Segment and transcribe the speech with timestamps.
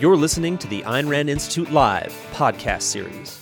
[0.00, 3.40] You're listening to the Ayn Rand Institute Live podcast series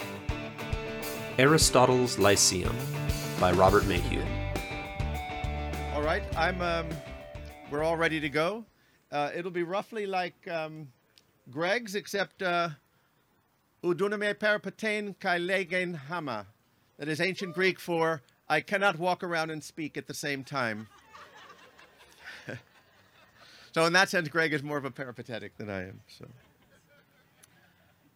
[1.39, 2.77] Aristotle's Lyceum
[3.41, 4.23] by Robert Mayhew.
[5.95, 6.61] All right, I'm.
[6.61, 6.89] Um,
[7.71, 8.67] we're all ready to go.
[9.11, 10.89] Uh, it'll be roughly like um,
[11.51, 12.69] Greg's, except uh,
[13.83, 16.47] "Uduname peripatein kai legen hama,"
[16.99, 20.89] that is ancient Greek for "I cannot walk around and speak at the same time."
[23.73, 26.01] So, in that sense, Greg is more of a peripatetic than I am.
[26.07, 26.27] So,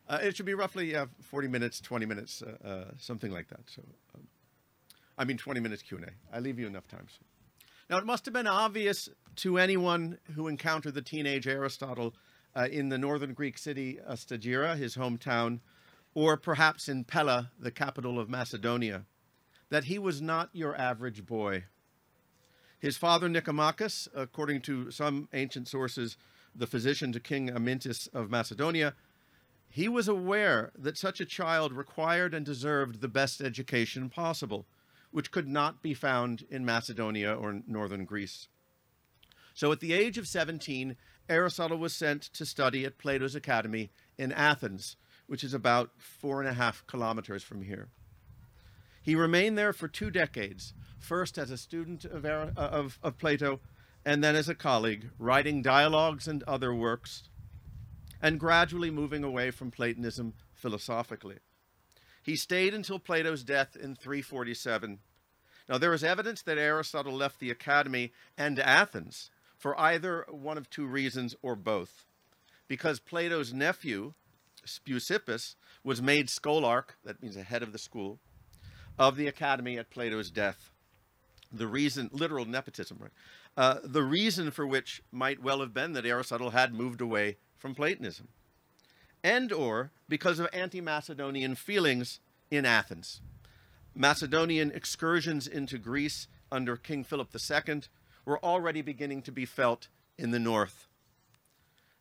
[0.08, 3.60] uh, it should be roughly uh, 40 minutes, 20 minutes, uh, uh, something like that.
[3.66, 3.82] So,
[4.14, 4.26] um,
[5.18, 6.36] I mean, 20 minutes Q and A.
[6.36, 7.06] I leave you enough time.
[7.08, 7.24] So.
[7.88, 12.14] Now, it must have been obvious to anyone who encountered the teenage Aristotle
[12.54, 15.60] uh, in the northern Greek city uh, Stagira, his hometown,
[16.14, 19.04] or perhaps in Pella, the capital of Macedonia,
[19.70, 21.64] that he was not your average boy.
[22.78, 26.16] His father, Nicomachus, according to some ancient sources,
[26.54, 28.94] the physician to King Amyntas of Macedonia,
[29.68, 34.66] he was aware that such a child required and deserved the best education possible
[35.10, 38.48] which could not be found in Macedonia or northern Greece.
[39.54, 40.96] So at the age of 17,
[41.28, 46.48] Aristotle was sent to study at Plato's Academy in Athens, which is about four and
[46.48, 47.88] a half kilometers from here.
[49.00, 53.60] He remained there for two decades, first as a student of, uh, of, of Plato,
[54.04, 57.28] and then as a colleague, writing dialogues and other works,
[58.22, 61.38] and gradually moving away from Platonism philosophically.
[62.22, 64.98] He stayed until Plato's death in 347.
[65.68, 70.70] Now, there is evidence that Aristotle left the academy and Athens for either one of
[70.70, 72.04] two reasons or both.
[72.68, 74.14] Because Plato's nephew,
[74.64, 78.18] Speusippus, was made scholarch, that means the head of the school,
[78.98, 80.72] of the academy at Plato's death.
[81.52, 83.12] The reason, literal nepotism, right?
[83.56, 87.74] Uh, the reason for which might well have been that Aristotle had moved away from
[87.74, 88.28] Platonism
[89.26, 93.20] and or because of anti-Macedonian feelings in Athens.
[93.92, 97.80] Macedonian excursions into Greece under King Philip II
[98.24, 100.86] were already beginning to be felt in the north.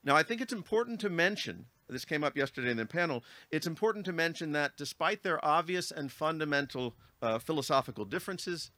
[0.04, 3.66] Now, I think it's important to mention, this came up yesterday in the panel, it's
[3.66, 6.94] important to mention that despite their obvious and fundamental
[7.24, 8.70] uh, philosophical differences,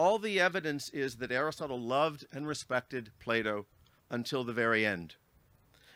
[0.00, 3.66] all the evidence is that Aristotle loved and respected Plato
[4.08, 5.16] until the very end.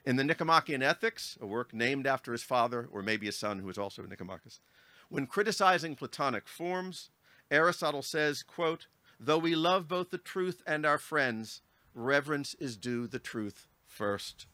[0.04, 3.66] In the Nicomachean Ethics, a work named after his father, or maybe his son, who
[3.66, 4.60] was also Nicomachus,
[5.08, 7.08] when criticizing Platonic forms,
[7.50, 8.88] Aristotle says, quote,
[9.18, 11.62] Though we love both the truth and our friends,
[11.94, 14.46] reverence is due the truth first.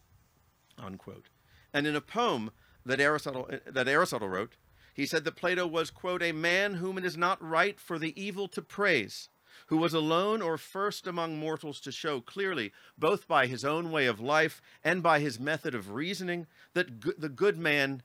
[0.79, 1.29] Unquote.
[1.75, 2.53] And in a poem
[2.87, 4.55] that Aristotle, that Aristotle wrote,
[4.95, 8.15] he said that Plato was, quote, a man whom it is not right for the
[8.21, 9.29] evil to praise,
[9.67, 14.07] who was alone or first among mortals to show clearly, both by his own way
[14.07, 18.03] of life and by his method of reasoning, that go- the good man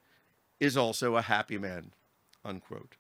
[0.59, 1.91] is also a happy man.
[2.43, 2.95] Unquote.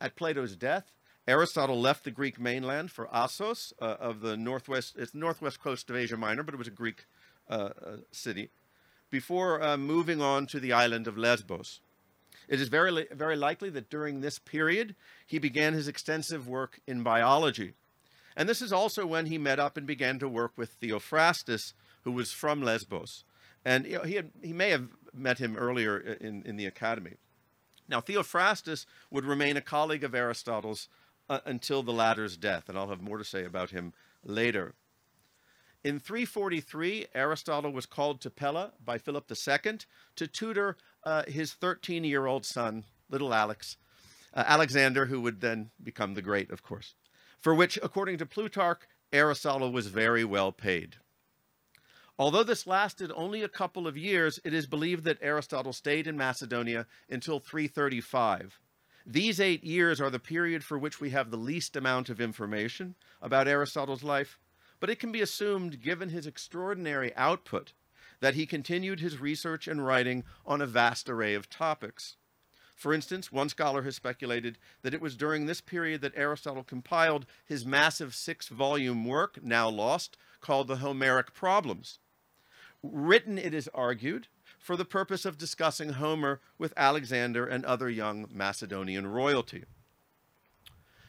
[0.00, 0.92] At Plato's death,
[1.28, 5.96] Aristotle left the Greek mainland for Assos uh, of the northwest, it's northwest coast of
[5.96, 7.06] Asia Minor, but it was a Greek
[7.48, 8.50] uh, uh, city,
[9.10, 11.80] before uh, moving on to the island of Lesbos.
[12.50, 17.04] It is very, very likely that during this period, he began his extensive work in
[17.04, 17.74] biology.
[18.36, 22.10] And this is also when he met up and began to work with Theophrastus, who
[22.10, 23.22] was from Lesbos.
[23.64, 27.14] And you know, he, had, he may have met him earlier in, in the academy.
[27.88, 30.88] Now, Theophrastus would remain a colleague of Aristotle's
[31.28, 33.92] uh, until the latter's death, and I'll have more to say about him
[34.24, 34.74] later.
[35.82, 39.78] In 343, Aristotle was called to Pella by Philip II
[40.16, 43.78] to tutor uh, his 13 year old son, little Alex,
[44.34, 46.94] uh, Alexander, who would then become the great, of course,
[47.38, 50.96] for which, according to Plutarch, Aristotle was very well paid.
[52.18, 56.18] Although this lasted only a couple of years, it is believed that Aristotle stayed in
[56.18, 58.60] Macedonia until 335.
[59.06, 62.96] These eight years are the period for which we have the least amount of information
[63.22, 64.38] about Aristotle's life,
[64.80, 67.72] but it can be assumed, given his extraordinary output,
[68.20, 72.16] that he continued his research and writing on a vast array of topics.
[72.74, 77.26] For instance, one scholar has speculated that it was during this period that Aristotle compiled
[77.44, 81.98] his massive six volume work, now lost, called the Homeric Problems.
[82.82, 84.28] Written, it is argued,
[84.58, 89.64] for the purpose of discussing Homer with Alexander and other young Macedonian royalty.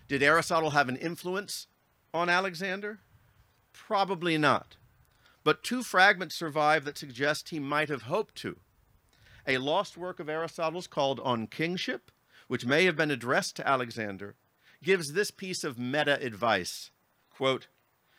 [0.10, 1.68] Did Aristotle have an influence
[2.14, 3.00] on Alexander?
[3.74, 4.78] Probably not
[5.44, 8.58] but two fragments survive that suggest he might have hoped to.
[9.48, 12.12] A lost work of Aristotle's called On Kingship,
[12.48, 14.36] which may have been addressed to Alexander,
[14.84, 16.92] gives this piece of meta advice
[17.30, 17.68] quote,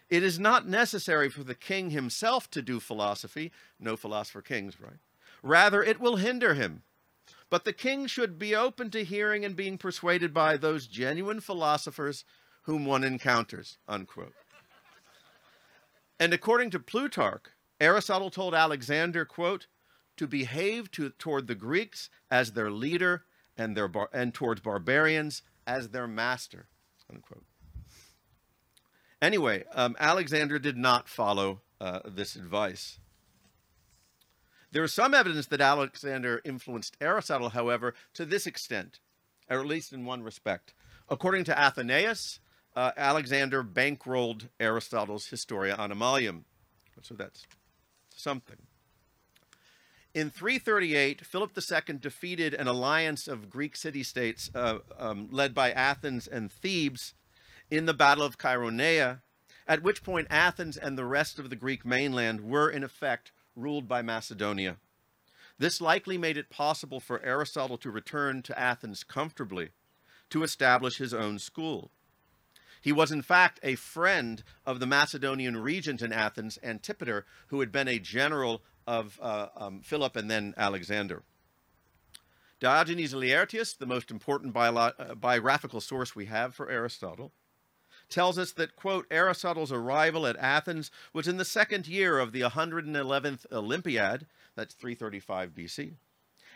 [0.09, 4.99] It is not necessary for the king himself to do philosophy, no philosopher kings, right?
[5.43, 6.83] Rather, it will hinder him.
[7.51, 12.25] But the king should be open to hearing and being persuaded by those genuine philosophers
[12.63, 13.79] whom one encounters.
[13.87, 14.33] Unquote.
[16.23, 17.47] And according to Plutarch,
[17.81, 19.67] Aristotle told Alexander, quote,
[20.17, 23.25] to behave to, toward the Greeks as their leader
[23.57, 26.69] and, their bar, and towards barbarians as their master,
[27.11, 27.45] unquote.
[29.21, 33.01] Anyway, um, Alexander did not follow uh, this advice.
[34.71, 39.01] There is some evidence that Alexander influenced Aristotle, however, to this extent,
[39.51, 40.73] or at least in one respect.
[41.09, 42.39] According to Athenaeus,
[42.75, 46.45] uh, Alexander bankrolled Aristotle's Historia Animalium.
[47.03, 47.47] So that's
[48.15, 48.59] something.
[50.15, 55.71] In 338, Philip II defeated an alliance of Greek city states uh, um, led by
[55.73, 57.15] Athens and Thebes
[57.71, 59.23] in the Battle of Chaeronea,
[59.67, 63.89] at which point Athens and the rest of the Greek mainland were, in effect, ruled
[63.89, 64.77] by Macedonia.
[65.59, 69.71] This likely made it possible for Aristotle to return to Athens comfortably,
[70.29, 71.91] to establish his own school.
[72.83, 77.71] He was, in fact, a friend of the Macedonian regent in Athens, Antipater, who had
[77.71, 81.23] been a general of uh, um, Philip and then Alexander.
[82.59, 87.33] Diogenes Laertius, the most important bio- uh, biographical source we have for Aristotle,
[88.09, 92.43] tells us that, quote, Aristotle's arrival at Athens was in the second year of the
[92.43, 95.95] 111th Olympiad, that's 335 BC,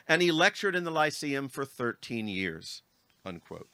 [0.08, 2.82] and he lectured in the Lyceum for 13 years,
[3.24, 3.68] unquote.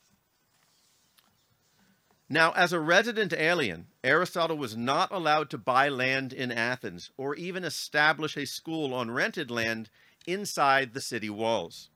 [2.33, 7.35] Now, as a resident alien, Aristotle was not allowed to buy land in Athens or
[7.35, 9.91] even establish a school on rented land
[10.27, 11.91] inside the city walls.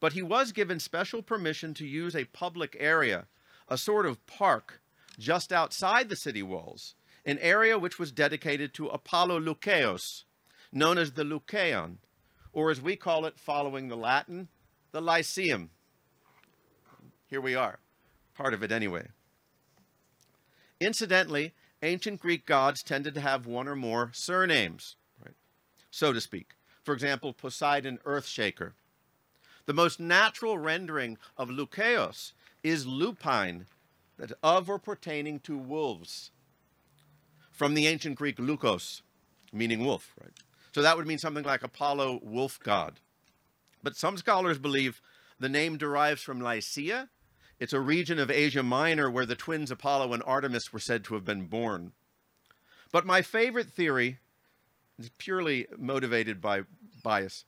[0.00, 3.24] But he was given special permission to use a public area,
[3.66, 4.82] a sort of park,
[5.18, 6.94] just outside the city walls,
[7.24, 10.24] an area which was dedicated to Apollo Lucaeus,
[10.72, 11.96] known as the Lucaeon,
[12.52, 14.48] or as we call it following the Latin,
[14.92, 15.70] the Lyceum.
[17.28, 17.78] Here we are,
[18.34, 19.06] part of it anyway.
[20.84, 25.34] Incidentally, ancient Greek gods tended to have one or more surnames, right?
[25.90, 26.56] so to speak.
[26.82, 28.72] For example, Poseidon, Earthshaker.
[29.64, 33.64] The most natural rendering of Lucaeus is lupine,
[34.18, 36.30] that of or pertaining to wolves,
[37.50, 39.00] from the ancient Greek lukos,
[39.54, 40.34] meaning wolf, right?
[40.74, 43.00] So that would mean something like Apollo, wolf god.
[43.82, 45.00] But some scholars believe
[45.40, 47.08] the name derives from Lycia,
[47.58, 51.14] it's a region of Asia Minor where the twins Apollo and Artemis were said to
[51.14, 51.92] have been born.
[52.92, 54.18] But my favorite theory
[54.98, 56.62] is purely motivated by
[57.02, 57.44] bias.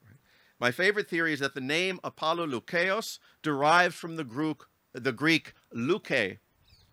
[0.58, 4.62] My favorite theory is that the name Apollo Lucaeus derives from the Greek,
[4.92, 6.10] the Greek luke,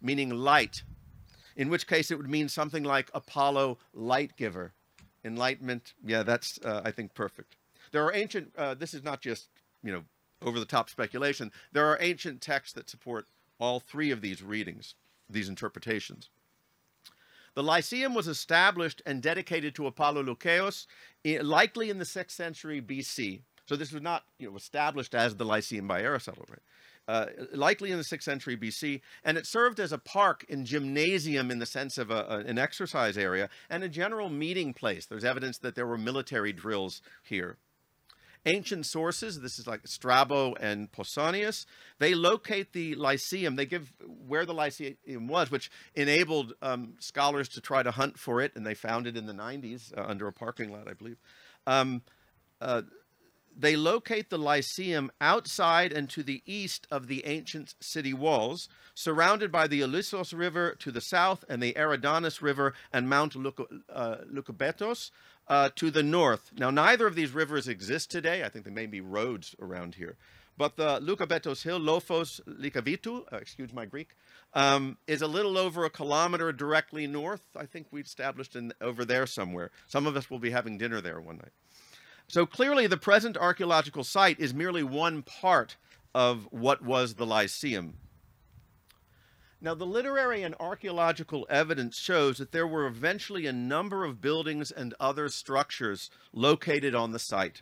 [0.02, 0.84] meaning light,
[1.56, 4.74] in which case it would mean something like Apollo light giver.
[5.24, 7.56] Enlightenment, yeah, that's, uh, I think, perfect.
[7.92, 9.48] There are ancient, uh, this is not just,
[9.82, 10.04] you know,
[10.44, 11.52] over the top speculation.
[11.72, 13.26] There are ancient texts that support
[13.60, 14.96] all three of these readings,
[15.30, 16.30] these interpretations.
[17.56, 20.88] The Lyceum was established and dedicated to Apollo Lucaeus,
[21.24, 23.42] likely in the 6th century BC.
[23.66, 26.60] So this was not you know, established as the Lyceum by Aristotle, right?
[27.06, 31.52] Uh, likely in the 6th century BC, and it served as a park and gymnasium
[31.52, 35.06] in the sense of a, a, an exercise area and a general meeting place.
[35.06, 37.58] There's evidence that there were military drills here.
[38.46, 41.66] Ancient sources, this is like Strabo and Pausanias,
[42.00, 43.56] they locate the Lyceum.
[43.56, 43.94] They give
[44.28, 48.66] where the Lyceum was, which enabled um, scholars to try to hunt for it, and
[48.66, 51.18] they found it in the 90s uh, under a parking lot, I believe.
[51.66, 52.02] Um,
[52.60, 52.82] uh,
[53.56, 59.52] they locate the Lyceum outside and to the east of the ancient city walls, surrounded
[59.52, 65.14] by the Ilissos River to the south and the Eridanus River and Mount Lycabettos, uh,
[65.48, 66.52] uh, to the north.
[66.58, 68.44] Now, neither of these rivers exist today.
[68.44, 70.18] I think there may be roads around here.
[70.58, 74.10] But the Lycabettos Hill, Lofos Likavitu, uh, excuse my Greek,
[74.54, 77.42] um, is a little over a kilometer directly north.
[77.56, 79.72] I think we established in, over there somewhere.
[79.88, 81.54] Some of us will be having dinner there one night.
[82.28, 85.76] So clearly, the present archaeological site is merely one part
[86.14, 87.96] of what was the Lyceum.
[89.64, 94.72] Now, the literary and archaeological evidence shows that there were eventually a number of buildings
[94.72, 97.62] and other structures located on the site.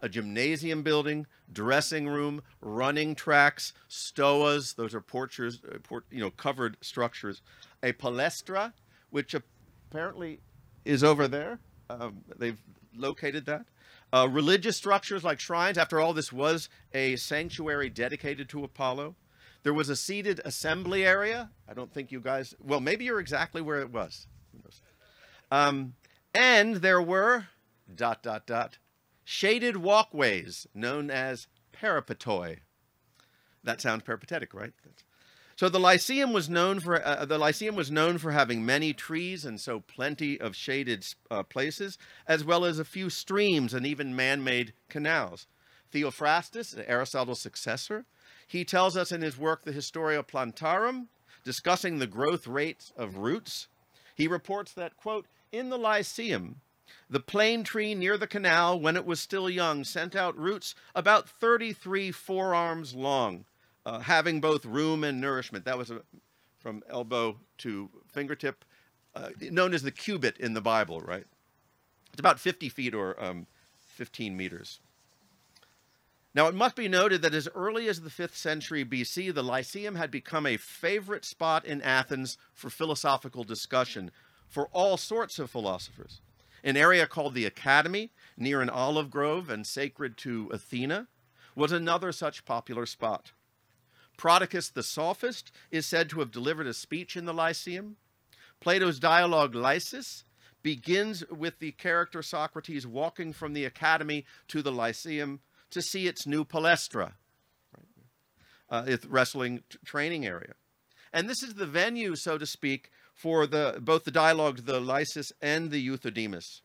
[0.00, 6.78] A gymnasium building, dressing room, running tracks, stoas, those are porches, uh, you know, covered
[6.80, 7.42] structures.
[7.82, 8.72] A palestra,
[9.10, 10.40] which apparently
[10.86, 11.60] is over there.
[11.90, 12.58] Um, they've
[12.96, 13.66] located that.
[14.14, 15.76] Uh, religious structures like shrines.
[15.76, 19.14] After all, this was a sanctuary dedicated to Apollo.
[19.62, 21.50] There was a seated assembly area.
[21.68, 24.26] I don't think you guys, well, maybe you're exactly where it was.
[25.50, 25.94] Um,
[26.34, 27.48] and there were,
[27.94, 28.78] dot, dot, dot,
[29.24, 32.58] shaded walkways known as peripatoi.
[33.62, 34.72] That sounds peripatetic, right?
[35.54, 39.44] So the Lyceum was known for uh, the Lyceum was known for having many trees
[39.44, 44.16] and so plenty of shaded uh, places, as well as a few streams and even
[44.16, 45.46] man-made canals.
[45.92, 48.06] Theophrastus, Aristotle's successor,
[48.46, 51.08] he tells us in his work The Historia Plantarum,
[51.44, 53.68] discussing the growth rates of roots,
[54.14, 56.60] he reports that, quote, in the Lyceum,
[57.08, 61.28] the plane tree near the canal, when it was still young, sent out roots about
[61.28, 63.44] 33 forearms long,
[63.84, 65.64] uh, having both room and nourishment.
[65.64, 66.02] That was a,
[66.58, 68.64] from elbow to fingertip,
[69.14, 71.26] uh, known as the cubit in the Bible, right?
[72.12, 73.46] It's about 50 feet or um,
[73.78, 74.80] 15 meters.
[76.34, 79.96] Now, it must be noted that as early as the 5th century BC, the Lyceum
[79.96, 84.10] had become a favorite spot in Athens for philosophical discussion
[84.48, 86.20] for all sorts of philosophers.
[86.64, 91.08] An area called the Academy, near an olive grove and sacred to Athena,
[91.54, 93.32] was another such popular spot.
[94.16, 97.96] Prodicus the sophist is said to have delivered a speech in the Lyceum.
[98.60, 100.24] Plato's dialogue Lysis
[100.62, 105.40] begins with the character Socrates walking from the Academy to the Lyceum
[105.72, 107.14] to see its new palestra,
[108.70, 110.54] uh, its wrestling training area.
[111.12, 115.32] And this is the venue, so to speak, for the, both the dialogues, the Lysis
[115.42, 116.62] and the Euthydemus.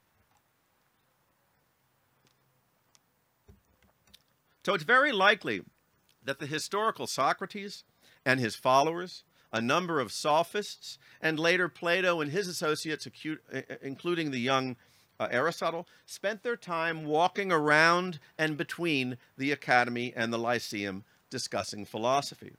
[4.66, 5.62] So it's very likely
[6.24, 7.86] that the historical Socrates
[8.26, 9.24] and his followers,
[9.54, 13.08] a number of sophists, and later Plato and his associates,
[13.82, 14.76] including the young
[15.20, 21.86] uh, Aristotle, spent their time walking around and between the Academy and the Lyceum discussing
[21.86, 22.54] philosophy.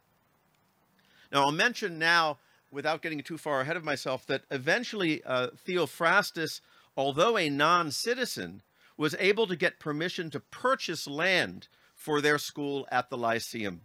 [1.33, 2.39] Now, I'll mention now,
[2.71, 6.61] without getting too far ahead of myself, that eventually uh, Theophrastus,
[6.97, 8.63] although a non citizen,
[8.97, 13.83] was able to get permission to purchase land for their school at the Lyceum.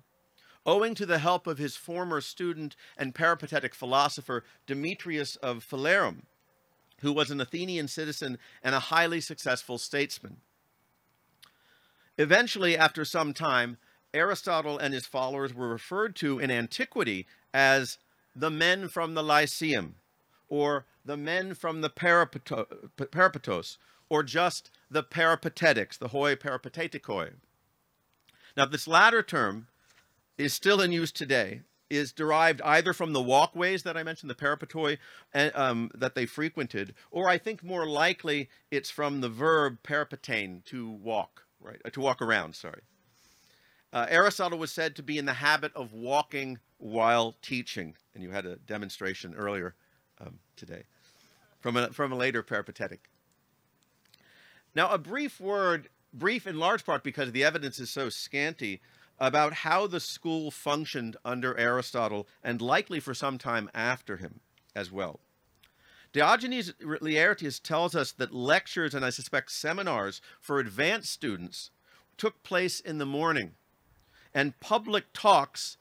[0.65, 6.23] Owing to the help of his former student and peripatetic philosopher Demetrius of Phalerum,
[7.03, 10.37] who was an Athenian citizen and a highly successful statesman.
[12.17, 13.77] Eventually, after some time,
[14.13, 17.97] Aristotle and his followers were referred to in antiquity as
[18.35, 19.95] the men from the Lyceum,
[20.47, 23.77] or the men from the Peripatos,
[24.09, 27.33] or just the Peripatetics, the hoi peripatetikoi.
[28.55, 29.67] Now, this latter term
[30.37, 31.61] is still in use today,
[31.95, 34.97] is derived either from the walkways that I mentioned, the peripatoi,
[35.33, 40.89] um, that they frequented, or I think more likely it's from the verb peripatane, to
[40.89, 41.81] walk, right?
[41.83, 42.81] Uh, to walk around, sorry.
[43.91, 48.31] Uh, Aristotle was said to be in the habit of walking while teaching, and you
[48.31, 49.75] had a demonstration earlier
[50.19, 50.83] um, today
[51.59, 53.09] from a, from a later peripatetic.
[54.75, 58.81] Now, a brief word, brief in large part because the evidence is so scanty,
[59.23, 64.41] about how the school functioned under Aristotle and likely for some time after him
[64.75, 65.21] as well.
[66.11, 71.71] Diogenes Laertius tells us that lectures and I suspect seminars for advanced students
[72.17, 73.53] took place in the morning
[74.33, 75.77] and public talks,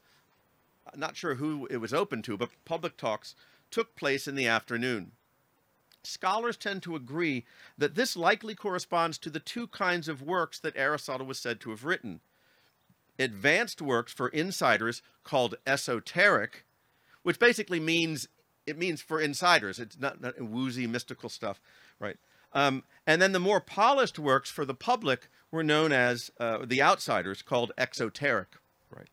[0.95, 3.35] not sure who it was open to, but public talks
[3.69, 5.11] took place in the afternoon.
[6.01, 7.43] Scholars tend to agree
[7.77, 11.71] that this likely corresponds to the two kinds of works that Aristotle was said to
[11.71, 12.21] have written
[13.23, 16.65] advanced works for insiders called esoteric,
[17.23, 18.27] which basically means
[18.65, 19.79] it means for insiders.
[19.79, 21.59] It's not, not woozy mystical stuff,
[21.99, 22.17] right?
[22.53, 26.81] Um, and then the more polished works for the public were known as uh, the
[26.81, 28.49] outsiders, called exoteric,
[28.89, 29.09] right?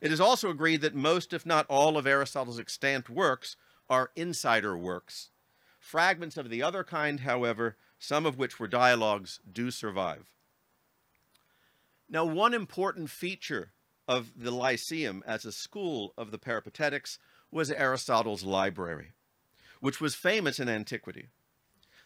[0.00, 3.56] It is also agreed that most, if not all, of Aristotle's extant works
[3.88, 5.30] are insider works.
[5.80, 10.28] Fragments of the other kind, however, some of which were dialogues, do survive.
[12.12, 13.72] Now, one important feature
[14.06, 17.18] of the Lyceum as a school of the Peripatetics
[17.50, 19.12] was Aristotle's library,
[19.80, 21.28] which was famous in antiquity.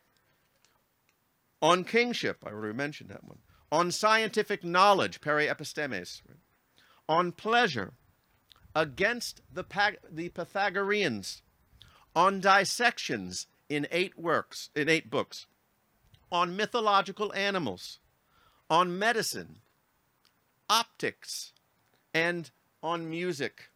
[1.61, 3.39] on kingship, I already mentioned that one,
[3.71, 6.21] on scientific knowledge, peri epistemes,
[7.09, 7.93] on pleasure,
[8.75, 9.63] against the,
[10.09, 11.41] the Pythagoreans,
[12.15, 15.47] on dissections in eight works, in eight books,
[16.31, 17.99] on mythological animals,
[18.69, 19.59] on medicine,
[20.69, 21.53] optics,
[22.13, 23.69] and on music.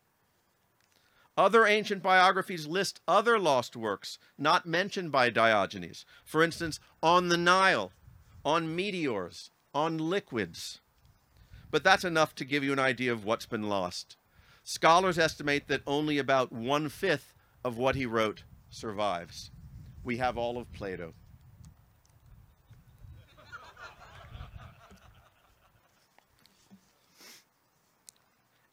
[1.38, 6.06] Other ancient biographies list other lost works not mentioned by Diogenes.
[6.26, 7.94] For instance, on the Nile,
[8.44, 10.82] on meteors, on liquids.
[11.70, 14.18] But that's enough to give you an idea of what's been lost.
[14.64, 19.52] Scholars estimate that only about one fifth of what he wrote survives.
[20.04, 21.14] We have all of Plato.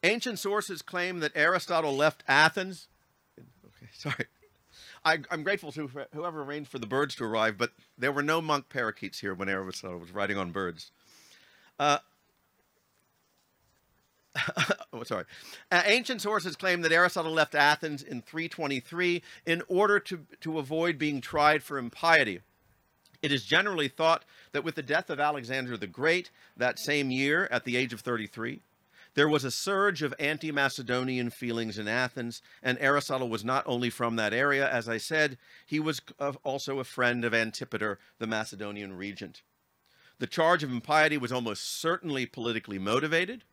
[0.09, 2.87] Ancient sources claim that Aristotle left Athens.
[3.37, 4.25] Okay, sorry.
[5.05, 8.41] I, am grateful to whoever arranged for the birds to arrive, but there were no
[8.41, 10.91] monk parakeets here when Aristotle was writing on birds.
[11.77, 11.99] Uh,
[14.93, 15.25] oh, sorry.
[15.71, 20.97] Uh, ancient sources claim that Aristotle left Athens in 323 in order to, to avoid
[20.97, 22.39] being tried for impiety.
[23.21, 27.47] It is generally thought that with the death of Alexander the Great that same year,
[27.51, 28.61] at the age of 33,
[29.19, 33.89] there was a surge of anti Macedonian feelings in Athens, and Aristotle was not only
[33.89, 35.99] from that area, as I said, he was
[36.45, 39.41] also a friend of Antipater, the Macedonian regent.
[40.19, 43.43] The charge of impiety was almost certainly politically motivated.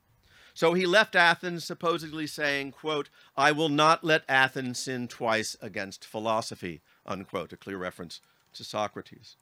[0.54, 6.04] So he left Athens supposedly saying, quote, I will not let Athens sin twice against
[6.04, 8.20] philosophy, unquote, a clear reference
[8.52, 9.34] to Socrates.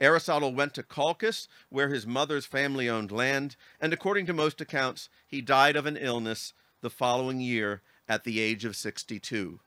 [0.00, 5.08] Aristotle went to Chalcis, where his mother's family owned land, and according to most accounts,
[5.26, 9.58] he died of an illness the following year at the age of 62.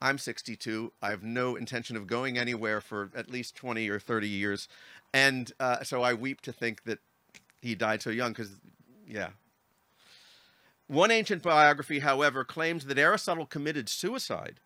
[0.00, 0.92] I'm 62.
[1.00, 4.68] I have no intention of going anywhere for at least 20 or 30 years.
[5.14, 6.98] And uh, so I weep to think that
[7.62, 8.50] he died so young because,
[9.08, 9.30] yeah.
[10.86, 14.60] One ancient biography, however, claims that Aristotle committed suicide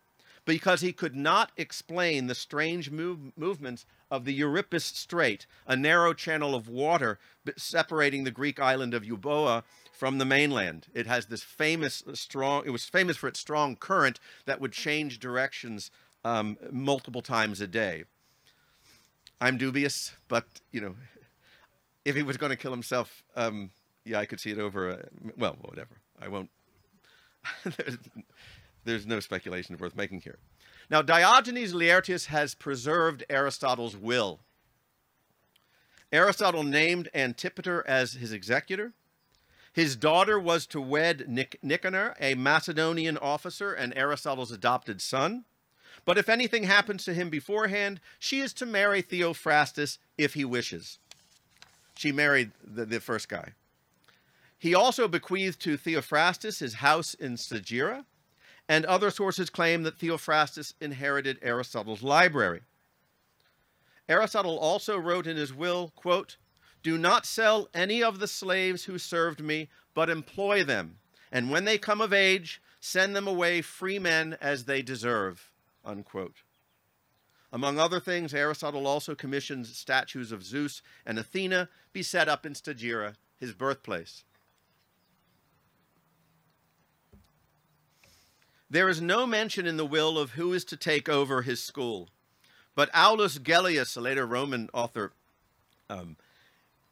[0.45, 6.13] because he could not explain the strange move, movements of the Euripus Strait, a narrow
[6.13, 7.19] channel of water
[7.57, 10.87] separating the Greek island of Euboea from the mainland.
[10.93, 15.19] It has this famous strong, it was famous for its strong current that would change
[15.19, 15.91] directions
[16.25, 18.05] um, multiple times a day.
[19.39, 20.95] I'm dubious, but, you know,
[22.05, 23.69] if he was going to kill himself, um,
[24.05, 25.05] yeah, I could see it over, a,
[25.37, 25.97] well, whatever.
[26.19, 26.49] I won't.
[28.83, 30.37] there's no speculation worth making here.
[30.89, 34.39] Now, Diogenes Laertius has preserved Aristotle's will.
[36.11, 38.91] Aristotle named Antipater as his executor.
[39.71, 45.45] His daughter was to wed Nic- Nicanor, a Macedonian officer and Aristotle's adopted son.
[46.03, 50.99] But if anything happens to him beforehand, she is to marry Theophrastus if he wishes.
[51.95, 53.53] She married the, the first guy.
[54.57, 58.05] He also bequeathed to Theophrastus his house in Stagira
[58.71, 62.61] and other sources claim that Theophrastus inherited Aristotle's library.
[64.07, 66.37] Aristotle also wrote in his will, quote,
[66.81, 70.99] Do not sell any of the slaves who served me, but employ them,
[71.33, 75.51] and when they come of age, send them away free men as they deserve,
[75.83, 76.43] unquote.
[77.51, 82.53] Among other things, Aristotle also commissions statues of Zeus and Athena be set up in
[82.53, 84.23] Stagira, his birthplace.
[88.71, 92.07] There is no mention in the will of who is to take over his school.
[92.73, 95.11] But Aulus Gellius, a later Roman author,
[95.89, 96.15] um,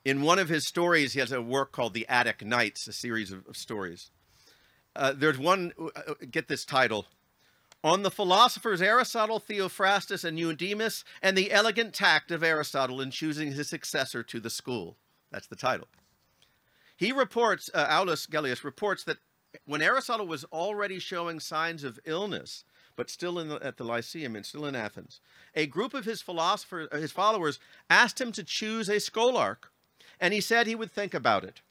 [0.03, 3.31] in one of his stories, he has a work called The Attic Nights, a series
[3.31, 4.11] of, of stories.
[4.93, 7.05] Uh, there's one, uh, uh get this title
[7.81, 13.53] on the philosophers Aristotle, Theophrastus, and Eudemus, and the elegant tact of Aristotle in choosing
[13.53, 14.97] his successor to the school.
[15.31, 15.87] That's the title.
[16.97, 19.19] He reports, uh, Aulus Gellius reports that
[19.65, 22.63] when Aristotle was already showing signs of illness,
[22.95, 25.21] but still the, at the Lyceum and still in Athens,
[25.55, 27.59] a group of his philosophers, uh, his followers,
[27.89, 29.69] asked him to choose a scholarch,
[30.19, 31.61] and he said he would think about it.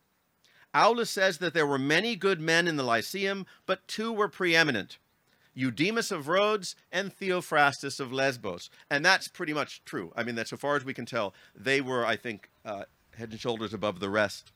[0.75, 4.99] Aulus says that there were many good men in the Lyceum, but two were preeminent.
[5.55, 8.71] Eudemus of Rhodes and Theophrastus of Lesbos.
[8.91, 10.13] And that's pretty much true.
[10.15, 12.85] I mean, that so far as we can tell, they were, I think, uh,
[13.17, 14.53] head and shoulders above the rest.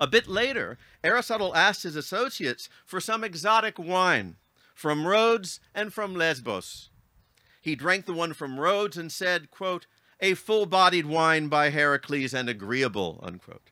[0.00, 4.36] A bit later, Aristotle asked his associates for some exotic wine
[4.74, 6.90] from Rhodes and from Lesbos.
[7.60, 9.86] He drank the one from Rhodes and said, quote,
[10.20, 13.70] a full-bodied wine by Heracles and agreeable, unquote.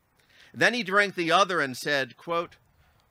[0.55, 2.57] Then he drank the other and said, quote,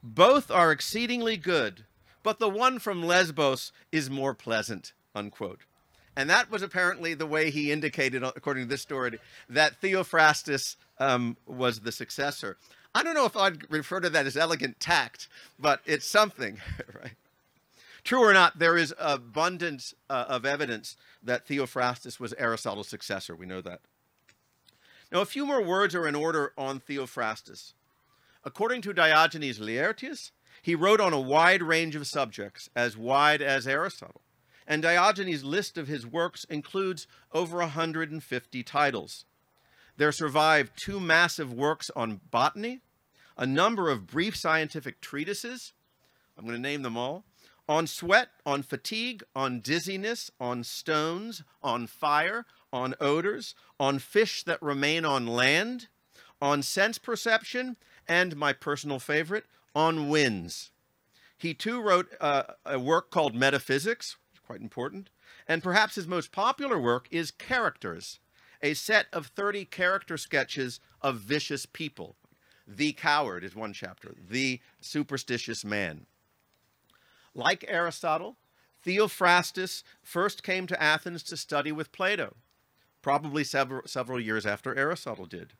[0.04, 1.86] both are exceedingly good,
[2.24, 5.62] but the one from Lesbos is more pleasant, unquote.
[6.16, 9.18] And that was apparently the way he indicated, according to this story,
[9.50, 12.58] that Theophrastus um, was the successor.
[12.94, 15.28] I don't know if I'd refer to that as elegant tact,
[15.58, 16.60] but it's something,
[17.02, 17.14] right?
[18.04, 23.36] True or not, there is abundance uh, of evidence that Theophrastus was Aristotle's successor.
[23.36, 23.82] We know that.
[25.12, 27.74] Now, a few more words are in order on Theophrastus.
[28.44, 33.68] According to Diogenes Laertius, he wrote on a wide range of subjects, as wide as
[33.68, 34.22] Aristotle.
[34.68, 39.26] And Diogenes' list of his works includes over 150 titles.
[39.98, 42.82] There survive two massive works on botany,
[43.38, 45.74] a number of brief scientific treatises,
[46.38, 47.26] I'm going to name them all,
[47.68, 54.62] on sweat, on fatigue, on dizziness, on stones, on fire, on odors, on fish that
[54.62, 55.88] remain on land,
[56.42, 57.78] on sense perception,
[58.08, 60.72] and my personal favorite, on winds.
[61.38, 65.10] He too wrote uh, a work called Metaphysics, quite important,
[65.48, 68.20] and perhaps his most popular work is Characters,
[68.62, 72.16] a set of 30 character sketches of vicious people.
[72.68, 76.06] The Coward is one chapter, The Superstitious Man.
[77.34, 78.38] Like Aristotle,
[78.86, 82.36] Theophrastus first came to Athens to study with Plato,
[83.02, 85.54] probably several, several years after Aristotle did.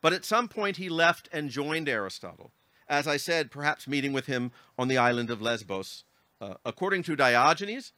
[0.00, 2.52] But at some point he left and joined Aristotle,
[2.88, 6.04] as I said, perhaps meeting with him on the island of Lesbos.
[6.40, 7.92] Uh, according to Diogenes,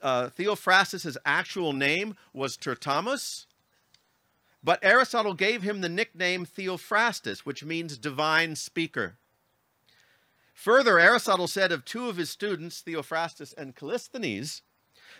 [0.00, 3.46] uh, Theophrastus' actual name was Tyrtamus,
[4.64, 9.18] but Aristotle gave him the nickname Theophrastus, which means divine speaker.
[10.54, 14.62] Further, Aristotle said of two of his students, Theophrastus and Callisthenes,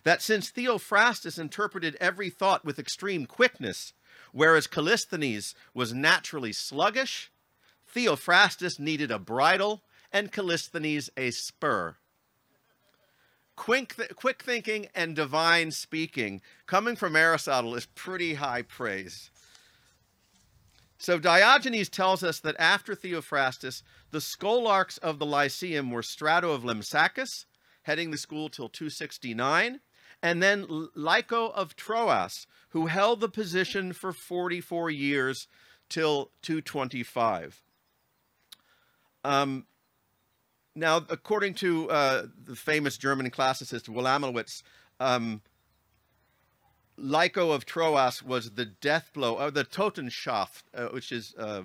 [0.02, 3.92] that since Theophrastus interpreted every thought with extreme quickness,
[4.33, 7.30] whereas Callisthenes was naturally sluggish,
[7.94, 11.96] Theophrastus needed a bridle and Callisthenes a spur.
[13.57, 19.30] Quick, th quick thinking and divine speaking coming from Aristotle is pretty high praise.
[21.04, 26.62] So Diogenes tells us that after Theophrastus, the scholarchs of the Lyceum were Strato of
[26.62, 27.44] Lampsacus,
[27.82, 29.80] heading the school till 269,
[30.22, 35.46] and then Lyco of Troas, who held the position for 44 years
[35.90, 37.62] till 225.
[39.24, 39.66] Um,
[40.74, 44.62] now, according to uh, the famous German classicist Wilamowitz,
[45.00, 45.42] um,
[46.98, 51.62] Lyco of Troas was the death blow, or the Totenschaft, uh, which is uh,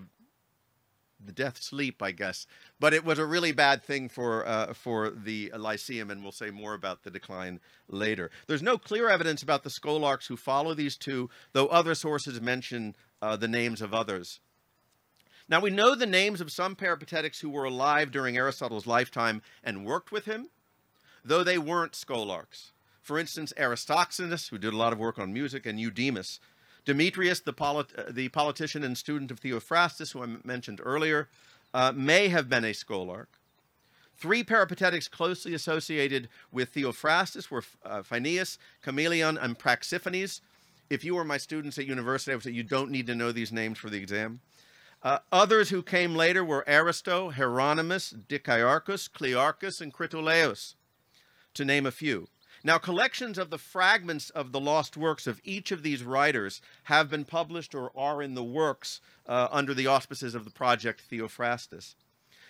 [1.24, 2.48] the death sleep, I guess.
[2.80, 6.50] But it was a really bad thing for uh, for the Lyceum, and we'll say
[6.50, 8.32] more about the decline later.
[8.48, 12.96] There's no clear evidence about the scholarchs who follow these two, though other sources mention
[13.22, 14.40] uh, the names of others.
[15.48, 19.84] Now, we know the names of some peripatetics who were alive during Aristotle's lifetime and
[19.84, 20.50] worked with him,
[21.26, 22.72] though they weren't scholarchs.
[23.10, 26.40] For instance, Aristoxenus, who did a lot of work on music, and Eudemus.
[26.86, 31.28] Demetrius, the, polit the politician and student of Theophrastus, who I mentioned earlier,
[31.74, 33.26] uh, may have been a scholarch.
[34.16, 40.42] Three peripatetics closely associated with Theophrastus were uh, Phanias, Chamaeleon, and Praxiphanes.
[40.92, 43.32] If you were my students at university, I would say you don't need to know
[43.32, 44.42] these names for the exam.
[45.02, 50.76] Uh, others who came later were Aristo, Hieronymus, Dicaearchus, Clearchus, and Critolaus,
[51.56, 52.28] to name a few.
[52.64, 57.10] Now, collections of the fragments of the lost works of each of these writers have
[57.10, 61.96] been published or are in the works uh, under the auspices of the project Theophrastus.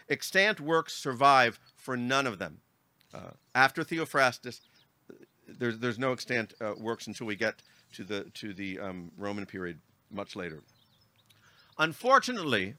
[0.10, 2.62] Extant works survive for none of them.
[3.13, 4.62] Uh, after Theophrastus,
[5.48, 7.62] there's, there's no extant uh, works until we get
[7.93, 9.80] to the, to the um, Roman period
[10.12, 10.63] much later.
[11.78, 12.74] Unfortunately,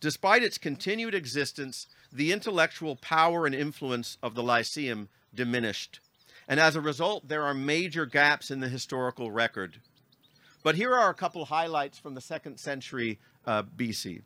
[0.00, 6.00] despite its continued existence, the intellectual power and influence of the Lyceum diminished.
[6.48, 9.78] And as a result, there are major gaps in the historical record.
[10.62, 14.22] But here are a couple highlights from the second century uh, BC.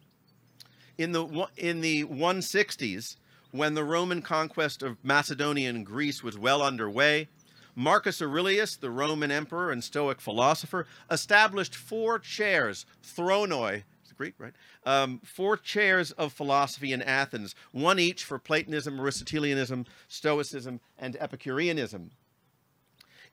[0.99, 3.17] In the, in the 160s,
[3.51, 7.29] when the Roman conquest of Macedonia and Greece was well underway,
[7.75, 13.85] Marcus Aurelius, the Roman emperor and Stoic philosopher, established four chairs, thronoi,
[14.17, 14.55] Greek, right?
[14.85, 22.11] Um, four chairs of philosophy in Athens, one each for Platonism, Aristotelianism, Stoicism, and Epicureanism.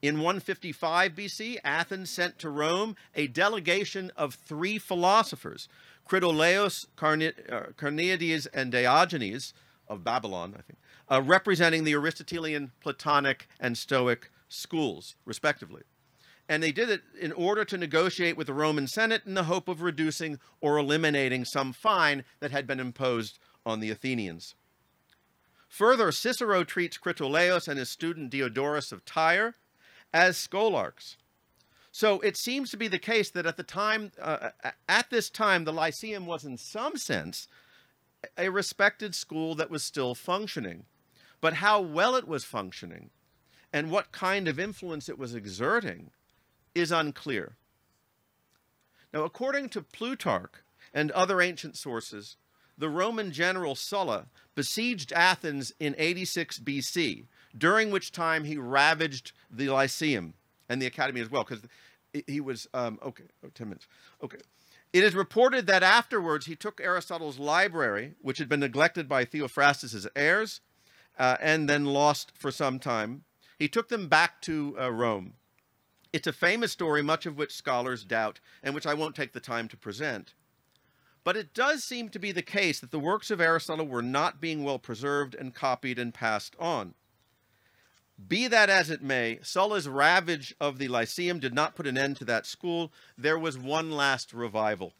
[0.01, 5.69] In 155 BC, Athens sent to Rome a delegation of three philosophers,
[6.05, 9.53] Critolaus, uh, Carneades, and Diogenes
[9.87, 15.83] of Babylon, I think, uh, representing the Aristotelian, Platonic, and Stoic schools, respectively.
[16.49, 19.67] And they did it in order to negotiate with the Roman Senate in the hope
[19.67, 24.55] of reducing or eliminating some fine that had been imposed on the Athenians.
[25.69, 29.55] Further, Cicero treats Critolaus and his student Diodorus of Tyre
[30.13, 31.17] as scholarchs.
[31.91, 34.49] So it seems to be the case that at the time, uh,
[34.89, 37.47] at this time, the Lyceum was in some sense
[38.37, 40.85] a respected school that was still functioning.
[41.41, 43.09] But how well it was functioning
[43.71, 46.11] and what kind of influence it was exerting
[46.75, 47.55] is unclear.
[49.13, 52.37] Now, according to Plutarch and other ancient sources,
[52.77, 59.69] the Roman general Sulla besieged Athens in 86 BC, during which time he ravaged the
[59.69, 60.33] Lyceum
[60.67, 61.63] and the academy as well, because
[62.27, 63.87] he was, um, okay, oh, 10 minutes.
[64.23, 64.37] Okay.
[64.91, 70.07] It is reported that afterwards he took Aristotle's library, which had been neglected by Theophrastus's
[70.15, 70.61] heirs
[71.17, 73.23] uh, and then lost for some time.
[73.57, 75.33] He took them back to uh, Rome.
[76.13, 79.39] It's a famous story, much of which scholars doubt, and which I won't take the
[79.39, 80.35] time to present.
[81.23, 84.39] But it does seem to be the case that the works of Aristotle were not
[84.39, 86.93] being well preserved and copied and passed on.
[88.27, 92.17] Be that as it may, Sulla's ravage of the Lyceum did not put an end
[92.17, 92.91] to that school.
[93.17, 94.93] There was one last revival.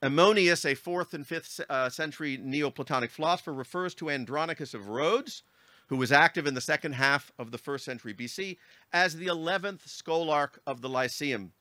[0.00, 5.42] Ammonius, a 4th and 5th uh, century Neoplatonic philosopher, refers to Andronicus of Rhodes,
[5.86, 8.58] who was active in the second half of the 1st century BC,
[8.92, 11.52] as the 11th scholarch of the Lyceum.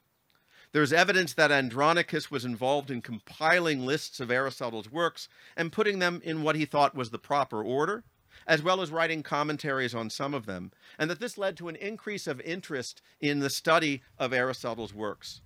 [0.71, 6.21] There's evidence that Andronicus was involved in compiling lists of Aristotle's works and putting them
[6.23, 8.03] in what he thought was the proper order
[8.47, 11.75] as well as writing commentaries on some of them, and that this led to an
[11.77, 15.41] increase of interest in the study of Aristotle's works.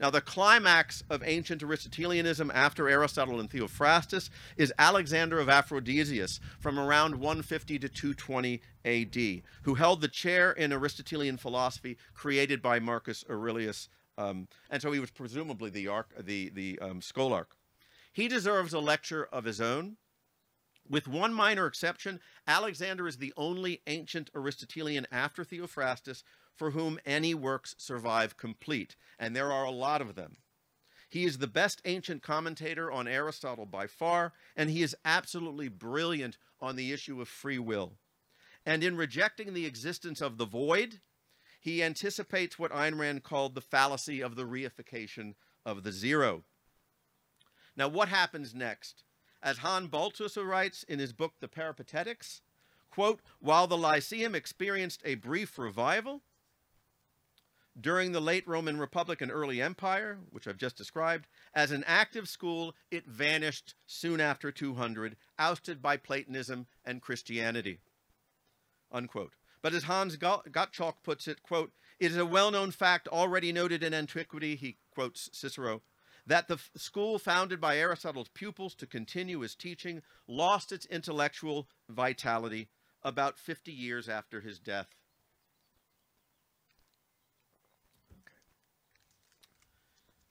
[0.00, 6.78] Now, the climax of ancient Aristotelianism after Aristotle and Theophrastus is Alexander of Aphrodisias from
[6.78, 13.24] around 150 to 220 AD, who held the chair in Aristotelian philosophy created by Marcus
[13.28, 13.88] Aurelius.
[14.16, 17.48] Um, and so he was presumably the, arc, the, the um, scholarch.
[18.12, 19.96] He deserves a lecture of his own.
[20.88, 26.22] With one minor exception, Alexander is the only ancient Aristotelian after Theophrastus
[26.58, 30.36] for whom any works survive complete, and there are a lot of them.
[31.08, 36.36] He is the best ancient commentator on Aristotle by far, and he is absolutely brilliant
[36.60, 37.94] on the issue of free will.
[38.66, 41.00] And in rejecting the existence of the void,
[41.60, 46.42] he anticipates what Ayn Rand called the fallacy of the reification of the zero.
[47.76, 49.04] Now, what happens next?
[49.42, 52.40] As Han Baltussen writes in his book, The Peripatetics,
[52.90, 56.22] quote, while the Lyceum experienced a brief revival,
[57.80, 62.28] during the late Roman Republic and early Empire, which I've just described, as an active
[62.28, 67.78] school, it vanished soon after 200, ousted by Platonism and Christianity.
[68.90, 69.34] Unquote.
[69.60, 73.92] But as Hans Gottschalk puts it, quote, it is a well-known fact already noted in
[73.92, 75.82] antiquity, he quotes Cicero,
[76.26, 82.68] that the school founded by Aristotle's pupils to continue his teaching lost its intellectual vitality
[83.02, 84.88] about 50 years after his death.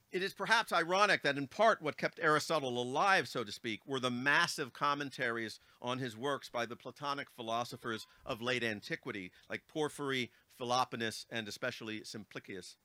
[0.09, 3.99] It is perhaps ironic that in part what kept Aristotle alive, so to speak, were
[3.99, 10.31] the massive commentaries on his works by the Platonic philosophers of late antiquity, like Porphyry,
[10.57, 12.77] Philoponus, and especially Simplicius.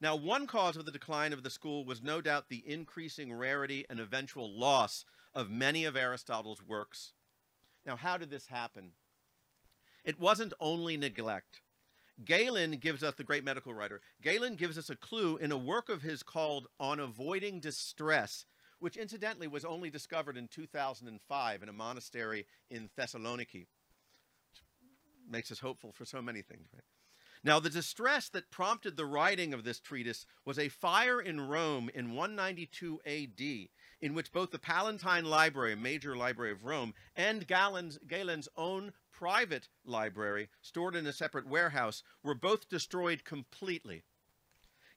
[0.00, 3.84] Now, one cause of the decline of the school was no doubt the increasing rarity
[3.90, 7.14] and eventual loss of many of Aristotle's works.
[7.84, 8.92] Now, how did this happen?
[10.04, 11.62] It wasn't only neglect.
[12.24, 15.88] Galen gives us, the great medical writer, Galen gives us a clue in a work
[15.88, 18.44] of his called On Avoiding Distress,
[18.80, 23.66] which incidentally was only discovered in 2005 in a monastery in Thessaloniki.
[25.30, 26.82] Makes us hopeful for so many things, right?
[27.44, 31.88] Now, the distress that prompted the writing of this treatise was a fire in Rome
[31.94, 33.68] in 192 AD,
[34.00, 38.92] in which both the Palatine Library, a major library of Rome, and Galen's, Galen's own
[39.18, 44.04] private library, stored in a separate warehouse, were both destroyed completely.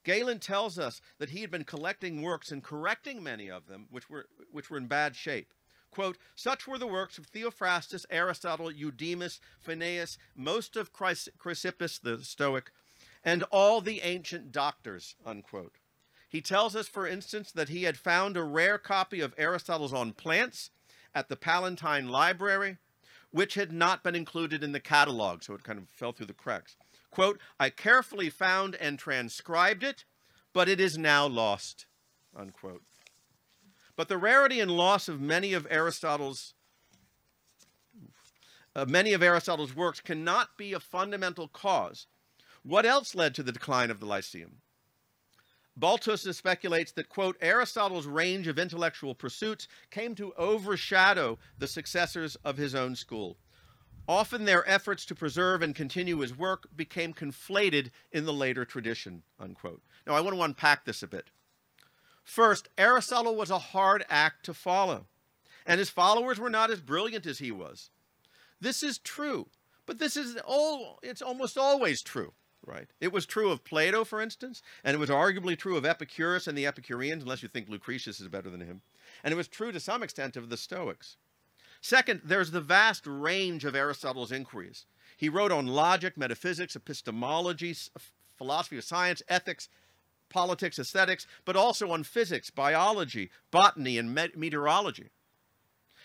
[0.04, 4.12] Galen tells us that he had been collecting works and correcting many of them, which
[4.12, 5.56] were, which were in bad shape.
[5.90, 12.72] Quote, such were the works of Theophrastus, Aristotle, Eudemus, Phanias, most of Chrysippus, the Stoic,
[13.24, 15.80] and all the ancient doctors, unquote.
[16.30, 20.14] He tells us, for instance, that he had found a rare copy of Aristotle's On
[20.14, 20.70] Plants
[21.14, 22.78] at the Palatine Library,
[23.32, 26.34] which had not been included in the catalog, so it kind of fell through the
[26.34, 26.76] cracks.
[27.10, 30.06] Quote, I carefully found and transcribed it,
[30.54, 31.86] but it is now lost,
[32.36, 32.84] unquote.
[33.96, 36.54] But the rarity and loss of many of Aristotle's
[38.74, 42.08] uh, many of Aristotle's works cannot be a fundamental cause.
[42.64, 44.62] What else led to the decline of the Lyceum?
[45.78, 52.58] Baltussen speculates that, quote, Aristotle's range of intellectual pursuits came to overshadow the successors of
[52.58, 53.38] his own school.
[54.08, 59.24] Often their efforts to preserve and continue his work became conflated in the later tradition,
[59.40, 59.82] unquote.
[60.06, 61.30] Now, I want to unpack this a bit.
[62.24, 65.08] First, Aristotle was a hard act to follow,
[65.66, 67.90] and his followers were not as brilliant as he was.
[68.60, 69.48] This is true,
[69.86, 72.34] but this is all, it's almost always true
[72.66, 72.88] right?
[73.00, 76.58] It was true of Plato, for instance, and it was arguably true of Epicurus and
[76.58, 78.82] the Epicureans, unless you think Lucretius is better than him.
[79.24, 81.18] And it was true to some extent of the Stoics.
[81.82, 84.86] Second, there's the vast range of Aristotle's inquiries.
[85.18, 87.76] He wrote on logic, metaphysics, epistemology,
[88.38, 89.68] philosophy of science, ethics,
[90.30, 95.10] politics, aesthetics, but also on physics, biology, botany, and meteorology.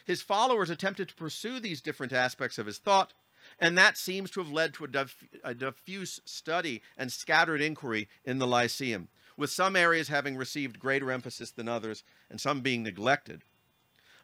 [0.04, 3.12] His followers attempted to pursue these different aspects of his thought
[3.58, 8.08] and that seems to have led to a, diff a diffuse study and scattered inquiry
[8.24, 12.82] in the Lyceum, with some areas having received greater emphasis than others and some being
[12.82, 13.42] neglected.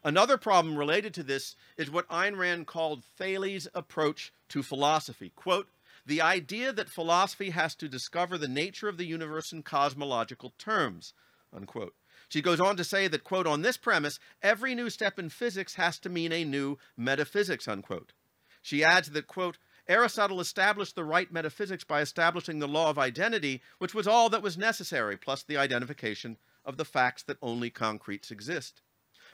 [0.03, 5.31] Another problem related to this is what Ayn Rand called Thales' approach to philosophy.
[5.35, 5.69] Quote,
[6.05, 11.13] the idea that philosophy has to discover the nature of the universe in cosmological terms,
[11.55, 11.95] unquote.
[12.27, 15.75] She goes on to say that, quote, on this premise, every new step in physics
[15.75, 18.11] has to mean a new metaphysics, unquote.
[18.63, 23.61] She adds that, quote, Aristotle established the right metaphysics by establishing the law of identity,
[23.77, 28.31] which was all that was necessary, plus the identification of the facts that only concretes
[28.31, 28.81] exist.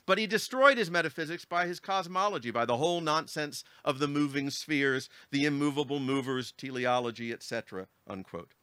[0.07, 4.49] But he destroyed his metaphysics by his cosmology, by the whole nonsense of the moving
[4.49, 7.87] spheres, the immovable movers, teleology, etc.
[8.07, 8.53] Unquote.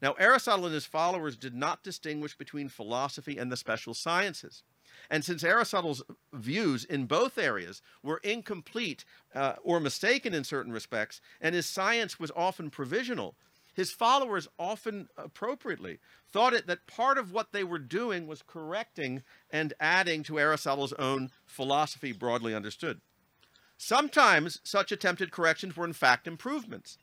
[0.00, 4.64] Now, Aristotle and his followers did not distinguish between philosophy and the special sciences.
[5.10, 6.02] And since Aristotle's
[6.32, 12.18] views in both areas were incomplete uh, or mistaken in certain respects, and his science
[12.18, 13.36] was often provisional,
[13.74, 15.98] his followers often appropriately
[16.30, 20.92] thought it that part of what they were doing was correcting and adding to Aristotle's
[20.94, 23.00] own philosophy broadly understood.
[23.78, 26.98] Sometimes such attempted corrections were in fact improvements.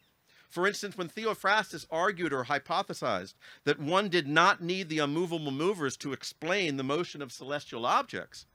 [0.49, 3.35] For instance, when Theophrastus argued or hypothesized
[3.65, 8.47] that one did not need the immovable movers to explain the motion of celestial objects,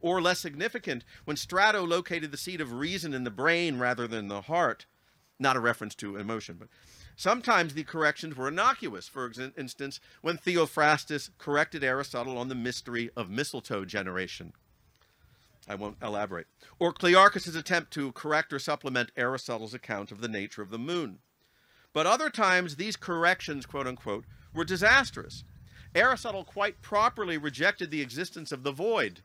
[0.00, 4.26] or less significant, when Strato located the seat of reason in the brain rather than
[4.26, 4.86] the heart,
[5.38, 6.68] not a reference to emotion, but
[7.14, 9.06] sometimes the corrections were innocuous.
[9.06, 14.52] For instance, when Theophrastus corrected Aristotle on the mystery of mistletoe generation.
[15.68, 16.46] I won't elaborate.
[16.78, 21.20] Or Clearchus's attempt to correct or supplement Aristotle's account of the nature of the moon.
[21.92, 25.44] But other times, these corrections, quote unquote, were disastrous.
[25.94, 29.20] Aristotle quite properly rejected the existence of the void,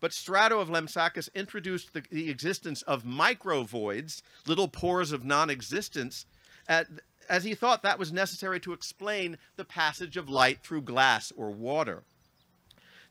[0.00, 6.26] but Strato of Lampsacus introduced the, the existence of microvoids, little pores of non existence,
[6.68, 11.50] as he thought that was necessary to explain the passage of light through glass or
[11.50, 12.04] water.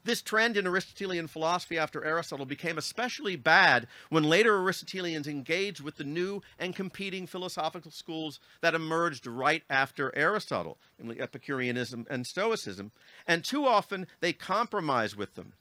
[0.05, 5.97] This trend in Aristotelian philosophy after Aristotle became especially bad when later Aristotelians engaged with
[5.97, 12.91] the new and competing philosophical schools that emerged right after Aristotle, namely Epicureanism and Stoicism,
[13.25, 15.53] and too often they compromised with them.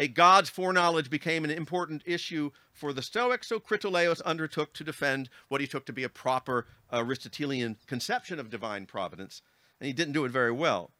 [0.00, 5.30] A God's foreknowledge became an important issue for the Stoics, so Critolaus undertook to defend
[5.46, 9.42] what he took to be a proper Aristotelian conception of divine providence,
[9.78, 10.90] and he didn't do it very well.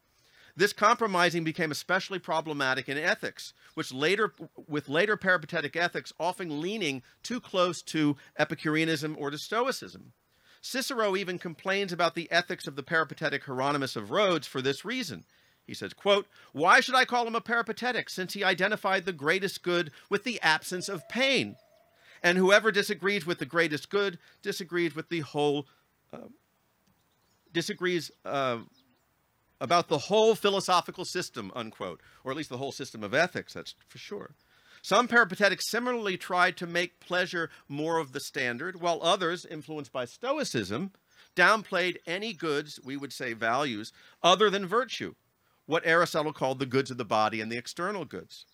[0.56, 4.32] This compromising became especially problematic in ethics, which later,
[4.66, 10.12] with later peripatetic ethics often leaning too close to Epicureanism or to Stoicism.
[10.62, 15.24] Cicero even complains about the ethics of the peripatetic Hieronymus of Rhodes for this reason.
[15.66, 19.62] He says, quote, Why should I call him a peripatetic, since he identified the greatest
[19.62, 21.56] good with the absence of pain?
[22.22, 25.66] And whoever disagrees with the greatest good disagrees with the whole,
[26.12, 26.28] uh,
[27.52, 28.58] disagrees uh,
[29.60, 33.74] about the whole philosophical system, unquote, or at least the whole system of ethics, that's
[33.88, 34.34] for sure.
[34.82, 40.04] Some Peripatetics similarly tried to make pleasure more of the standard, while others, influenced by
[40.04, 40.92] Stoicism,
[41.34, 43.92] downplayed any goods, we would say values,
[44.22, 45.14] other than virtue,
[45.66, 48.46] what Aristotle called the goods of the body and the external goods.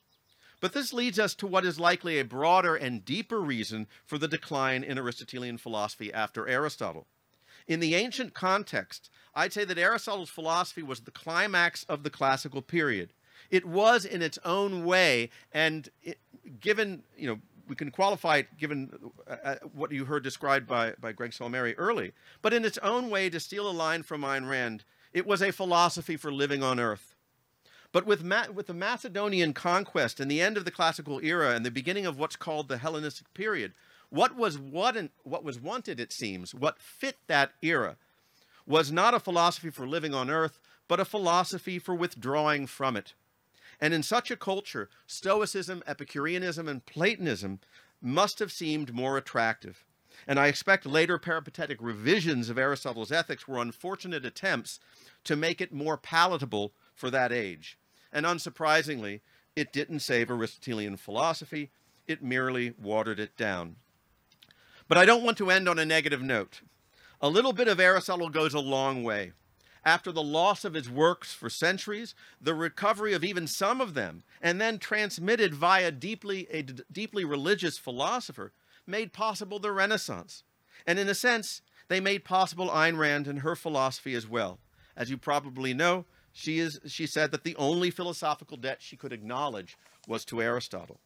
[0.60, 4.28] But this leads us to what is likely a broader and deeper reason for the
[4.28, 7.08] decline in Aristotelian philosophy after Aristotle.
[7.66, 12.62] In the ancient context, I'd say that Aristotle's philosophy was the climax of the classical
[12.62, 13.12] period.
[13.50, 16.18] It was in its own way, and it,
[16.60, 18.90] given, you know, we can qualify it given
[19.26, 22.12] uh, uh, what you heard described by, by Greg Salmieri early,
[22.42, 25.52] but in its own way, to steal a line from Ayn Rand, it was a
[25.52, 27.14] philosophy for living on earth.
[27.92, 31.64] But with, Ma- with the Macedonian conquest and the end of the classical era and
[31.64, 33.72] the beginning of what's called the Hellenistic period,
[34.08, 37.96] what was, what, what was wanted, it seems, what fit that era,
[38.66, 40.58] was not a philosophy for living on earth,
[40.88, 43.14] but a philosophy for withdrawing from it.
[43.80, 47.60] And in such a culture, Stoicism, Epicureanism, and Platonism
[48.00, 49.84] must have seemed more attractive.
[50.26, 54.78] And I expect later peripatetic revisions of Aristotle's ethics were unfortunate attempts
[55.24, 57.78] to make it more palatable for that age.
[58.12, 59.20] And unsurprisingly,
[59.56, 61.70] it didn't save Aristotelian philosophy,
[62.06, 63.76] it merely watered it down.
[64.88, 66.60] But I don't want to end on a negative note.
[67.24, 69.30] A little bit of Aristotle goes a long way.
[69.84, 74.24] After the loss of his works for centuries, the recovery of even some of them,
[74.40, 78.52] and then transmitted via deeply, a deeply religious philosopher,
[78.88, 80.42] made possible the Renaissance.
[80.84, 84.58] And in a sense, they made possible Ayn Rand and her philosophy as well.
[84.96, 89.12] As you probably know, she, is, she said that the only philosophical debt she could
[89.12, 89.76] acknowledge
[90.08, 90.98] was to Aristotle.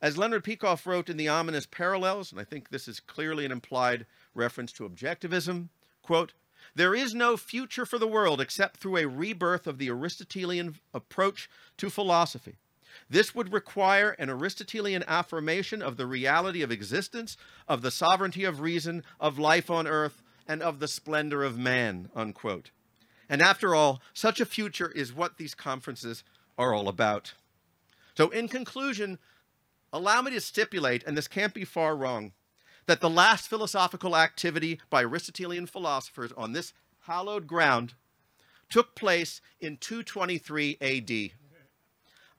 [0.00, 3.50] As Leonard Peikoff wrote in The Ominous Parallels, and I think this is clearly an
[3.50, 4.06] implied
[4.38, 5.68] reference to objectivism,
[6.02, 6.32] quote,
[6.74, 11.50] there is no future for the world except through a rebirth of the Aristotelian approach
[11.76, 12.56] to philosophy.
[13.10, 17.36] This would require an Aristotelian affirmation of the reality of existence,
[17.66, 22.10] of the sovereignty of reason, of life on earth, and of the splendor of man,
[22.14, 22.70] unquote.
[23.28, 26.24] And after all, such a future is what these conferences
[26.56, 27.34] are all about.
[28.16, 29.18] So, in conclusion,
[29.92, 32.32] allow me to stipulate, and this can't be far wrong,
[32.88, 37.92] that the last philosophical activity by Aristotelian philosophers on this hallowed ground
[38.70, 41.32] took place in 223 AD.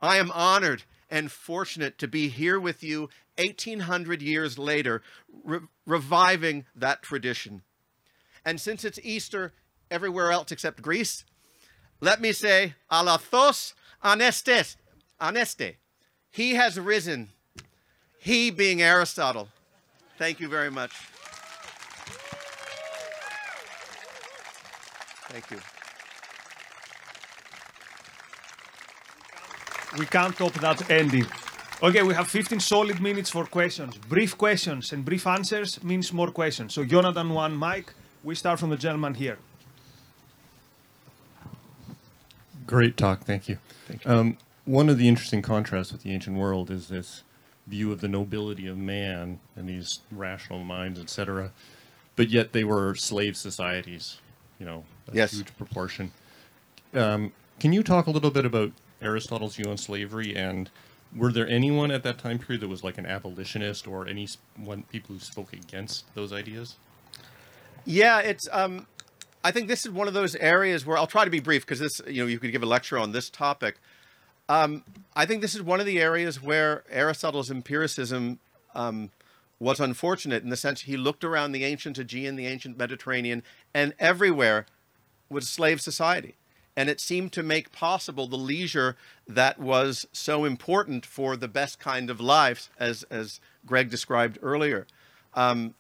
[0.02, 5.04] I am honored and fortunate to be here with you 1800 years later,
[5.44, 7.62] re- reviving that tradition.
[8.44, 9.54] And since it's Easter
[9.92, 11.26] everywhere else except Greece,
[12.02, 14.78] let me say, alathos anestes,
[15.22, 15.76] aneste.
[16.32, 17.30] He has risen,
[18.18, 19.50] he being Aristotle.
[20.20, 20.92] Thank you very much.
[25.32, 25.60] Thank you.
[29.98, 31.26] We can't top that ending.
[31.82, 33.98] Okay, we have 15 solid minutes for questions.
[33.98, 36.74] Brief questions and brief answers means more questions.
[36.74, 37.94] So, Jonathan, one, Mike.
[38.22, 39.38] We start from the gentleman here.
[42.68, 43.58] Great talk, thank you.
[43.88, 44.12] Thank you.
[44.12, 47.24] Um, one of the interesting contrasts with the ancient world is this
[47.70, 51.52] view of the nobility of man and these rational minds, etc.
[52.16, 54.18] But yet they were slave societies,
[54.60, 55.32] you know, a Yes.
[55.32, 56.12] huge proportion.
[56.94, 60.70] Um, can you talk a little bit about Aristotle's view on slavery and
[61.16, 64.84] were there anyone at that time period that was like an abolitionist or any one
[64.84, 66.76] people who spoke against those ideas?
[67.86, 68.48] Yeah, it's.
[68.52, 68.88] Um,
[69.44, 71.80] I think this is one of those areas where I'll try to be brief because
[71.80, 73.80] this, you know, you could give a lecture on this topic.
[74.50, 74.84] Um,
[75.16, 78.40] I think this is one of the areas where Aristotle's empiricism
[78.74, 79.12] um,
[79.60, 83.44] was unfortunate in the sense he looked around the ancient Aegean, the ancient Mediterranean,
[83.74, 84.66] and everywhere
[85.30, 86.36] was slave society.
[86.76, 88.96] And it seemed to make possible the leisure
[89.28, 94.88] that was so important for the best kind of life, as, as Greg described earlier.
[95.36, 95.76] Um,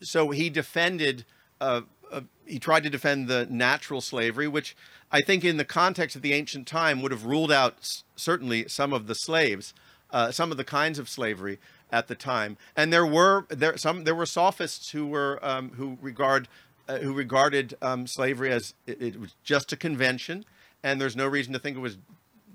[0.00, 1.24] so he defended
[1.60, 4.76] uh, uh, he tried to defend the natural slavery which
[5.10, 8.68] i think in the context of the ancient time would have ruled out s- certainly
[8.68, 9.74] some of the slaves
[10.12, 11.58] uh, some of the kinds of slavery
[11.92, 12.56] at the time.
[12.76, 16.48] And there were there some there were sophists who were um, who regard
[16.88, 20.44] uh, who regarded um, slavery as it, it was just a convention
[20.82, 21.98] and there's no reason to think it was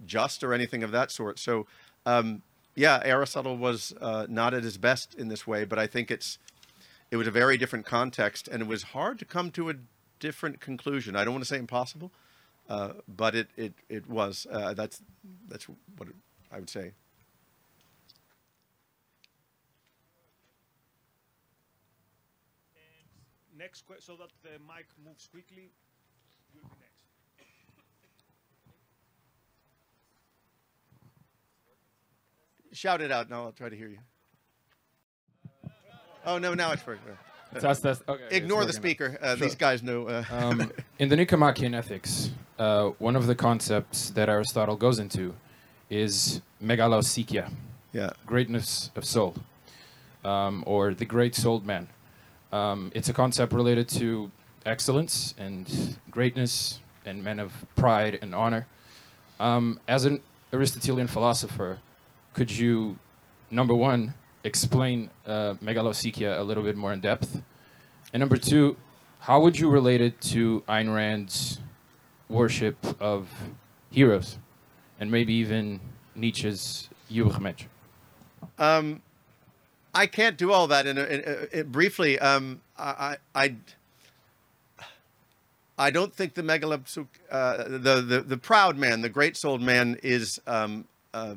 [0.06, 1.39] just or anything of that sort.
[1.39, 1.66] So
[2.06, 2.41] um,
[2.76, 6.38] yeah aristotle was uh, not at his best in this way but i think it's
[7.16, 9.76] it was a very different context, and it was hard to come to a
[10.20, 11.16] different conclusion.
[11.16, 12.11] I don't want to say impossible,
[12.68, 14.45] uh, but it it it was.
[14.51, 15.01] Uh, that's
[15.47, 15.66] that's
[15.97, 16.09] what
[16.51, 16.91] I would say.
[23.57, 25.72] Next question, so that the mic moves quickly.
[26.53, 27.05] You'll be next.
[32.74, 33.99] shout it out, and I'll try to hear you.
[36.26, 37.03] Oh no, now it's working.
[37.53, 39.17] That's, that's, okay, it's Ignore the working speaker.
[39.21, 40.09] Uh, These guys know.
[40.09, 45.34] Uh, Um, in the Nicomachean Ethics, uh, one of the concepts that Aristotle goes into
[45.89, 47.49] is megalopsychia,
[47.93, 48.09] yeah.
[48.26, 49.36] greatness of soul,
[50.26, 51.88] um, or the great-souled man.
[52.51, 54.32] Um, it's a concept related to
[54.65, 58.67] excellence and greatness and men of pride and honor.
[59.39, 60.21] Um, as an
[60.51, 61.80] Aristotelian philosopher,
[62.34, 62.97] could you,
[63.49, 64.13] number one,
[64.46, 67.41] explain uh, a little bit more in depth?
[68.14, 68.78] And number two,
[69.20, 71.60] how would you relate it to Ayn Rand's
[72.30, 73.28] worship of
[73.91, 74.38] heroes,
[75.00, 75.80] and maybe even
[76.16, 77.66] Nietzsche's Übermensch?
[78.58, 79.02] Um,
[79.93, 82.20] I can't do all that in, a, in, a, in briefly.
[82.20, 83.56] Um, I, I,
[85.78, 89.98] I- don't think the megalopsuk, uh, the, the the proud man, the great souled man,
[90.04, 91.36] is um, uh,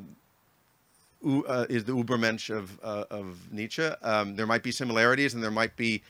[1.25, 3.83] uh, is the Ubermensch of uh, of Nietzsche.
[3.83, 6.01] Um, there might be similarities, and there might be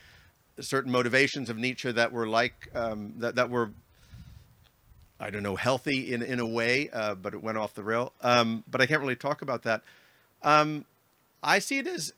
[0.59, 3.71] certain motivations of Nietzsche that were like um, that that were
[5.19, 8.13] I don't know healthy in in a way, uh, but it went off the rail.
[8.21, 9.81] Um, but I can't really talk about that.
[10.43, 10.85] Um,
[11.41, 12.13] I see it as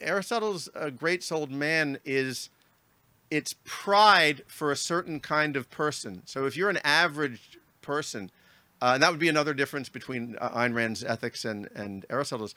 [0.00, 2.50] Aristotle's great souled man is
[3.30, 6.22] it's pride for a certain kind of person.
[6.24, 8.30] So if you're an average person,
[8.80, 12.54] uh, and that would be another difference between uh, Ayn Rand's ethics and, and Aristotle's.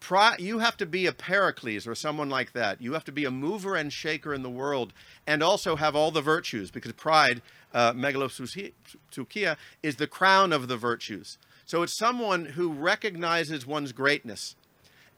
[0.00, 2.82] Pri- you have to be a Pericles or someone like that.
[2.82, 4.92] You have to be a mover and shaker in the world
[5.24, 7.42] and also have all the virtues because pride,
[7.72, 7.94] uh,
[9.82, 11.38] is the crown of the virtues.
[11.64, 14.56] So it's someone who recognizes one's greatness.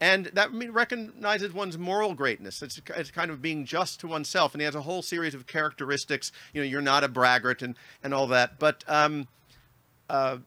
[0.00, 2.62] And that recognizes one's moral greatness.
[2.62, 4.52] It's, it's kind of being just to oneself.
[4.52, 6.32] And he has a whole series of characteristics.
[6.54, 8.58] You know, you're not a braggart and, and all that.
[8.58, 9.28] But um,
[10.10, 10.38] uh,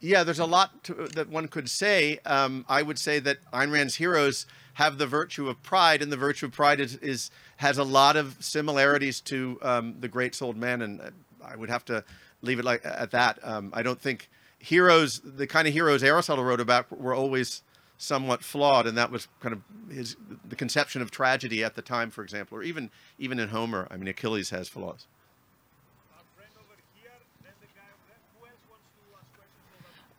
[0.00, 2.18] yeah, there's a lot to, that one could say.
[2.24, 6.16] Um, I would say that Ayn Rand's heroes have the virtue of pride, and the
[6.16, 10.56] virtue of pride is, is has a lot of similarities to um, the great souled
[10.56, 10.82] man.
[10.82, 11.10] And uh,
[11.44, 12.04] I would have to
[12.42, 13.38] leave it like at that.
[13.42, 14.28] Um, I don't think
[14.58, 17.62] heroes, the kind of heroes Aristotle wrote about, were always
[17.98, 20.16] somewhat flawed, and that was kind of his
[20.48, 23.86] the conception of tragedy at the time, for example, or even even in Homer.
[23.90, 25.06] I mean, Achilles has flaws.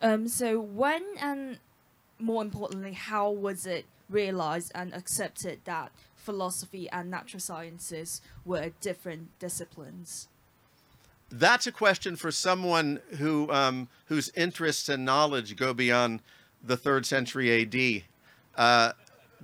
[0.04, 1.60] Um, so when and
[2.20, 9.38] more importantly, how was it realized and accepted that philosophy and natural sciences were different
[9.40, 10.28] disciplines?
[11.32, 16.22] That's a question for someone who um, whose interests and knowledge go beyond
[16.64, 18.04] the third century A.D.
[18.56, 18.92] Uh,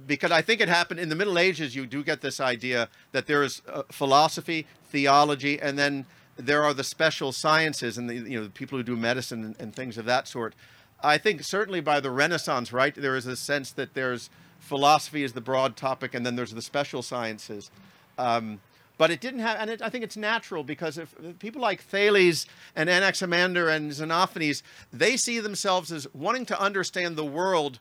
[0.05, 1.75] because I think it happened in the Middle Ages.
[1.75, 6.05] You do get this idea that there is uh, philosophy, theology, and then
[6.39, 9.55] there are the special sciences and the you know the people who do medicine and,
[9.59, 10.55] and things of that sort.
[11.01, 14.29] I think certainly by the Renaissance, right, there is a sense that there's
[14.59, 17.71] philosophy is the broad topic, and then there's the special sciences.
[18.17, 18.59] Um,
[18.97, 22.45] but it didn't have, and it, I think it's natural because if people like Thales
[22.75, 24.61] and Anaximander and Xenophanes,
[24.91, 27.79] they see themselves as wanting to understand the world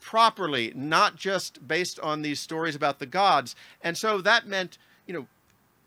[0.00, 3.54] properly, not just based on these stories about the gods.
[3.82, 5.26] And so that meant, you know,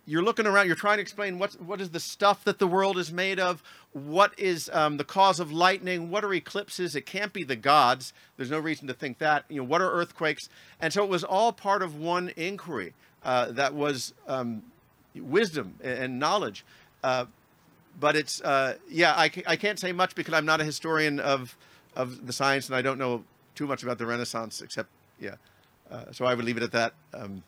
[0.06, 2.98] you're looking around, you're trying to explain what what is the stuff that the world
[2.98, 3.62] is made of,
[3.94, 6.96] what is um, the cause of lightning, what are eclipses?
[6.96, 8.14] It can't be the gods.
[8.38, 9.46] There's no reason to think that.
[9.50, 10.50] You know, what are earthquakes?
[10.80, 12.94] And so it was all part of one inquiry
[13.24, 14.64] uh, that was um,
[15.16, 16.66] wisdom and, and knowledge.
[17.04, 17.26] Uh,
[18.00, 21.56] but it's uh, yeah, I, I can't say much because I'm not a historian of
[21.96, 23.24] of the science and I don't know
[23.54, 24.90] too much about the Renaissance except
[25.20, 25.36] yeah.
[25.92, 26.94] Uh, so I would leave it at that.
[27.14, 27.44] Um,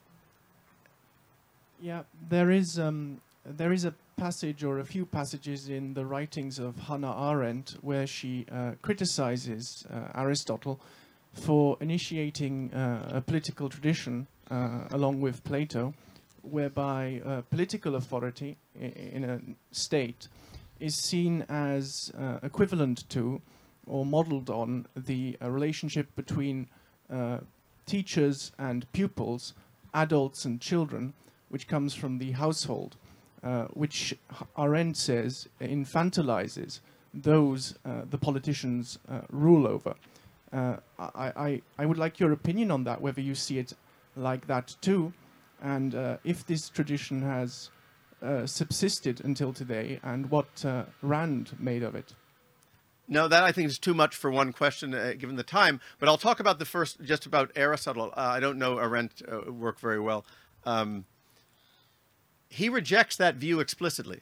[1.83, 6.57] Yeah, there is um, there is a passage or a few passages in the writings
[6.57, 10.79] of Hannah Arendt where she uh, criticizes uh, Aristotle
[11.33, 15.93] for initiating uh, a political tradition uh, along with Plato,
[16.41, 19.41] whereby uh, political authority in a
[19.75, 20.29] state
[20.79, 23.41] is seen as uh, equivalent to
[23.87, 26.65] or modeled on the relationship between
[27.85, 29.53] teachers and pupils,
[29.93, 31.13] adults and children,
[31.53, 32.95] which comes from the household,
[33.43, 34.15] uh, which
[34.57, 36.79] Arendt says infantilizes
[37.13, 39.93] those uh, the politicians uh, rule over.
[40.51, 43.73] Uh, I, I, I would like your opinion on that, whether you see it
[44.15, 45.13] like that too,
[45.61, 45.93] and
[46.23, 47.69] if this tradition has
[48.45, 50.65] subsisted until today, and what
[51.03, 52.15] Rand made of it.
[53.07, 55.81] No, that I think is too much for one question, uh, given the time.
[55.99, 58.11] But I'll talk about the first, just about Aristotle.
[58.15, 60.25] Uh, I don't know Arendt uh, work very well.
[60.65, 61.05] Um,
[62.53, 64.21] he rejects that view explicitly.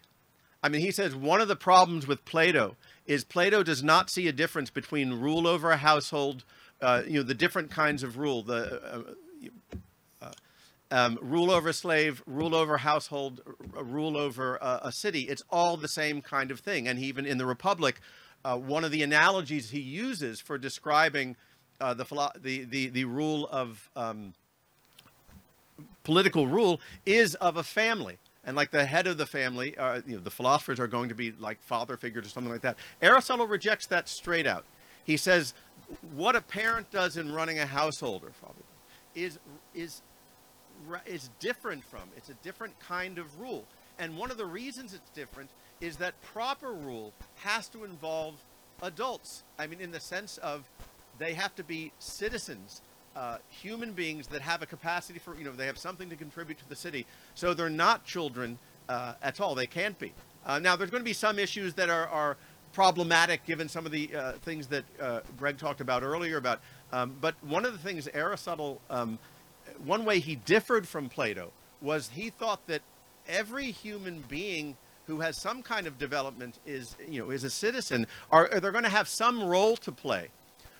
[0.64, 4.28] I mean, he says one of the problems with Plato is Plato does not see
[4.28, 6.46] a difference between rule over a household,
[6.82, 9.06] uh, you know, the different kinds of rule, the
[10.22, 10.32] uh, uh,
[10.92, 13.42] um, rule over a slave, rule over a household,
[13.74, 15.22] rule over a, a city.
[15.22, 16.88] It's all the same kind of thing.
[16.88, 18.00] And even in the Republic,
[18.46, 21.36] uh, one of the analogies he uses for describing
[21.82, 24.34] uh, the, philo- the the the rule of um,
[26.04, 28.18] political rule is of a family.
[28.44, 31.16] And like the head of the family, uh, you know, the philosophers are going to
[31.16, 32.78] be like father figures or something like that.
[33.02, 34.66] Aristotle rejects that straight out.
[35.04, 35.54] He says,
[36.16, 38.64] what a parent does in running a household, or father,
[39.16, 39.40] is
[39.76, 40.02] is
[41.06, 42.02] is different from.
[42.16, 43.66] It's a different kind of rule.
[44.00, 47.14] And one of the reasons it's different is that proper rule
[47.44, 48.36] has to involve
[48.82, 49.44] adults.
[49.60, 50.70] I mean, in the sense of
[51.20, 52.82] they have to be citizens,
[53.16, 56.58] uh, human beings that have a capacity for, you know, they have something to contribute
[56.60, 57.06] to the city.
[57.36, 58.58] So they're not children
[58.90, 59.56] uh, at all.
[59.56, 60.14] They can't be.
[60.46, 62.38] Uh, now, there's going to be some issues that are, are
[62.74, 66.62] problematic given some of the uh, things that uh, Greg talked about earlier about.
[66.92, 69.20] Um, but one of the things Aristotle, um,
[69.84, 71.52] one way he differed from Plato
[71.82, 72.82] was he thought that
[73.28, 78.08] every human being who has some kind of development is, you know, is a citizen,
[78.32, 80.30] are they're going to have some role to play.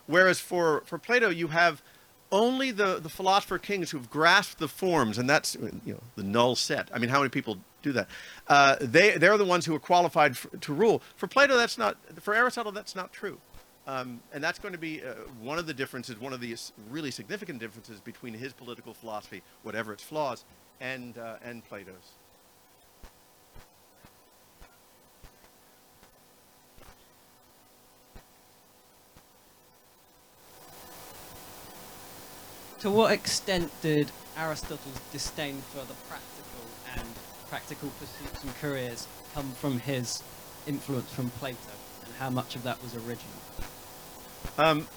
[0.08, 1.82] Whereas for, for Plato, you have
[2.32, 5.56] only the, the philosopher kings who've grasped the forms, and that's
[5.86, 6.90] you know the null set.
[6.94, 8.08] I mean, how many people do that?
[8.48, 11.02] Uh, they they're the ones who are qualified for, to rule.
[11.16, 11.98] For Plato, that's not.
[12.22, 13.38] For Aristotle, that's not true,
[13.88, 16.56] um, and that's going to be uh, one of the differences, one of the
[16.90, 20.46] really significant differences between his political philosophy, whatever its flaws,
[20.80, 22.18] and uh, and Plato's.
[32.82, 36.66] To what extent did Aristotle's disdain for the practical
[36.98, 37.08] and
[37.48, 40.24] practical pursuits and careers come from his
[40.66, 41.60] influence from Plato,
[42.04, 43.36] and how much of that was original?
[44.58, 44.88] Um,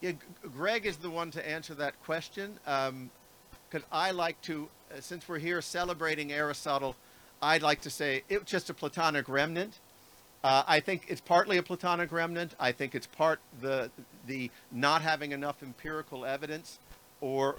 [0.00, 0.12] yeah,
[0.56, 5.38] Greg is the one to answer that question because I like to, uh, since we're
[5.38, 6.96] here celebrating Aristotle,
[7.42, 9.80] I'd like to say it's just a Platonic remnant.
[10.44, 12.54] Uh, I think it's partly a Platonic remnant.
[12.60, 13.90] I think it's part the
[14.26, 16.78] the not having enough empirical evidence,
[17.22, 17.56] or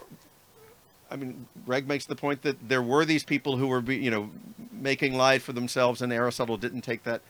[1.10, 4.12] I mean, Greg makes the point that there were these people who were, be, you
[4.12, 4.30] know,
[4.72, 7.22] making life for themselves, and Aristotle didn't take that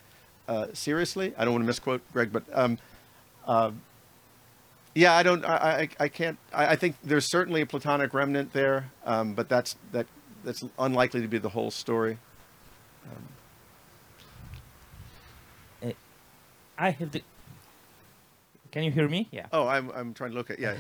[0.50, 1.34] uh, seriously.
[1.38, 2.78] I don't want to misquote Greg, but um,
[3.46, 3.72] uh,
[4.94, 6.38] yeah, I don't, I, I, I can't.
[6.54, 10.06] I, I think there's certainly a Platonic remnant there, um, but that's that
[10.44, 12.18] that's unlikely to be the whole story.
[16.78, 17.24] I have the.
[18.72, 19.28] Can you hear me?
[19.32, 19.48] Yeah.
[19.52, 20.76] Oh, I'm I'm trying to look at yeah.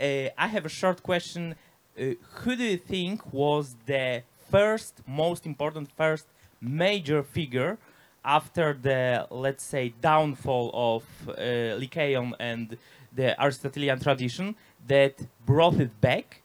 [0.00, 1.54] Uh, I have a short question.
[1.98, 6.26] Uh, who do you think was the first, most important, first
[6.60, 7.78] major figure
[8.24, 12.76] after the, let's say, downfall of uh, Lycaon and
[13.14, 14.54] the Aristotelian tradition
[14.86, 15.14] that
[15.46, 16.42] brought it back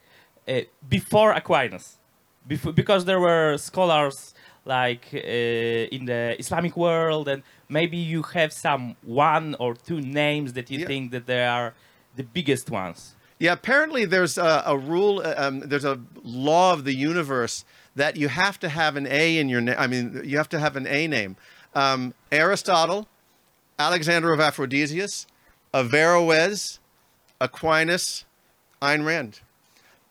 [0.47, 1.97] uh, before Aquinas?
[2.47, 4.33] Before, because there were scholars
[4.65, 10.53] like uh, in the Islamic world, and maybe you have some one or two names
[10.53, 10.87] that you Yeah.
[10.87, 11.73] think that they are
[12.15, 13.15] the biggest ones.
[13.39, 18.15] Yeah, apparently there's a, a rule, uh, um, there's a law of the universe that
[18.15, 19.75] you have to have an A in your name.
[19.79, 21.35] I mean, you have to have an A name.
[21.73, 23.07] Um, Aristotle,
[23.79, 25.25] Alexander of Aphrodisias,
[25.73, 26.79] Averroes,
[27.39, 28.25] Aquinas,
[28.81, 29.39] Ayn Rand.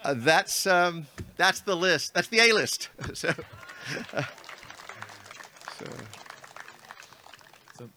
[0.02, 2.14] Uh, that's um, that's the list.
[2.14, 2.88] That's the A list.
[3.14, 3.32] so,
[7.78, 7.88] so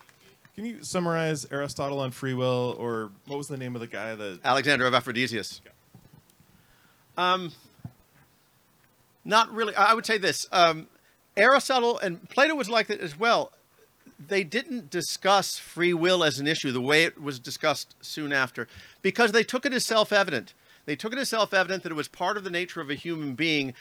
[0.56, 4.14] Can you summarize Aristotle on free will, or what was the name of the guy
[4.14, 4.40] that?
[4.44, 5.62] Alexander of Aphrodisias.
[7.18, 7.52] Um,
[9.26, 9.76] not really.
[9.76, 10.88] I would say this: um,
[11.36, 13.52] Aristotle and Plato was like that as well.
[14.26, 18.68] They didn't discuss free will as an issue the way it was discussed soon after,
[19.02, 20.54] because they took it as self-evident.
[20.86, 23.34] They took it as self-evident that it was part of the nature of a human
[23.34, 23.74] being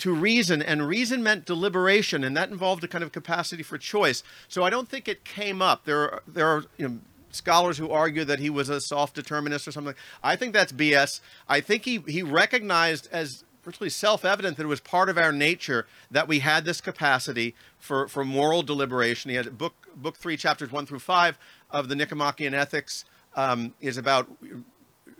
[0.00, 4.22] to reason, and reason meant deliberation, and that involved a kind of capacity for choice.
[4.48, 5.84] So I don't think it came up.
[5.84, 6.98] There are there are you know,
[7.30, 9.94] scholars who argue that he was a soft determinist or something.
[10.22, 11.20] I think that's BS.
[11.48, 15.86] I think he he recognized as virtually self-evident that it was part of our nature
[16.10, 19.30] that we had this capacity for for moral deliberation.
[19.30, 21.38] He had book book three, chapters one through five
[21.70, 23.04] of the Nicomachean Ethics
[23.36, 24.28] um, is about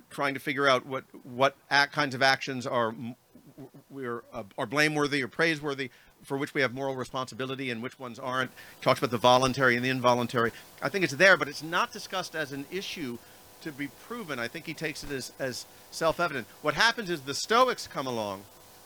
[0.09, 2.95] trying to figure out what what act, kinds of actions are
[3.89, 5.91] we're uh, are blameworthy or praiseworthy
[6.23, 8.51] for which we have moral responsibility and which ones aren't.
[8.83, 10.53] Talks about the voluntary and the involuntary.
[10.83, 13.19] I think it's there but it's not discussed as an issue
[13.63, 14.39] to be proven.
[14.39, 16.47] I think he takes it as, as self-evident.
[16.63, 18.43] What happens is the stoics come along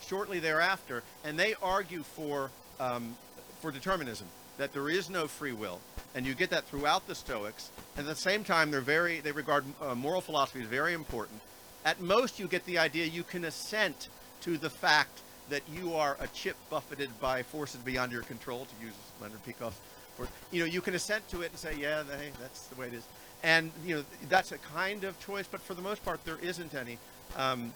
[0.07, 2.51] shortly thereafter and they argue for
[2.81, 3.16] um,
[3.61, 4.27] for determinism
[4.59, 5.81] that there is no free will,
[6.14, 7.70] and you get that throughout the Stoics.
[7.97, 11.41] And at the same time, they're very they regard uh, moral philosophy as very important.
[11.85, 14.09] At most, you get the idea you can assent
[14.45, 15.20] to the fact
[15.51, 19.78] that you are a chip buffeted by forces beyond your control, to use Leonard Peikoff's
[20.18, 20.28] word.
[20.53, 22.03] You know, you can assent to it and say, yeah,
[22.40, 23.05] that's the way it is.
[23.42, 26.74] And, you know, that's a kind of choice, but for the most part, there isn't
[26.74, 26.99] any
[27.36, 27.72] um,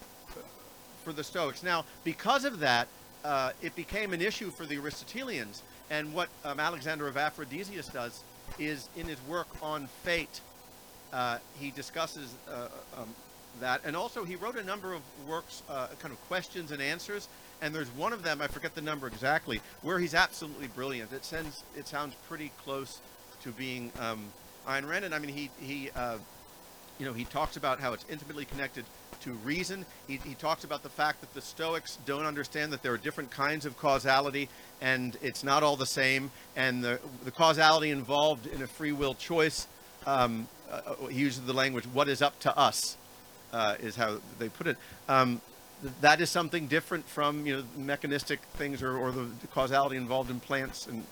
[1.05, 1.63] for the Stoics.
[1.63, 2.89] Now, because of that,
[3.25, 5.63] uh, it became an issue for the Aristotelians.
[5.91, 8.23] And what um, Alexander of Aphrodisias does
[8.59, 10.41] is in his work on fate,
[11.13, 13.09] uh, he discusses uh, um,
[13.61, 13.83] that.
[13.85, 17.29] And also, he wrote a number of works, uh, kind of questions and answers.
[17.61, 21.13] And there's one of them, I forget the number exactly, where he's absolutely brilliant.
[21.13, 23.01] It, sends, it sounds pretty close
[23.43, 24.25] to being um,
[24.67, 25.05] Ayn Rand.
[25.05, 26.19] And I mean, he, he uh,
[26.99, 28.85] you know, he talks about how it's intimately connected
[29.21, 29.85] to reason.
[30.07, 33.31] He, he talks about the fact that the Stoics don't understand that there are different
[33.31, 34.49] kinds of causality
[34.81, 36.31] and it's not all the same.
[36.57, 39.67] And the, the causality involved in a free will choice,
[40.07, 42.97] um, uh, he uses the language, what is up to us,
[43.53, 44.77] uh, is how they put it.
[45.09, 45.41] Um,
[45.83, 49.97] th- that is something different from, you know, mechanistic things or, or the, the causality
[49.97, 51.05] involved in plants and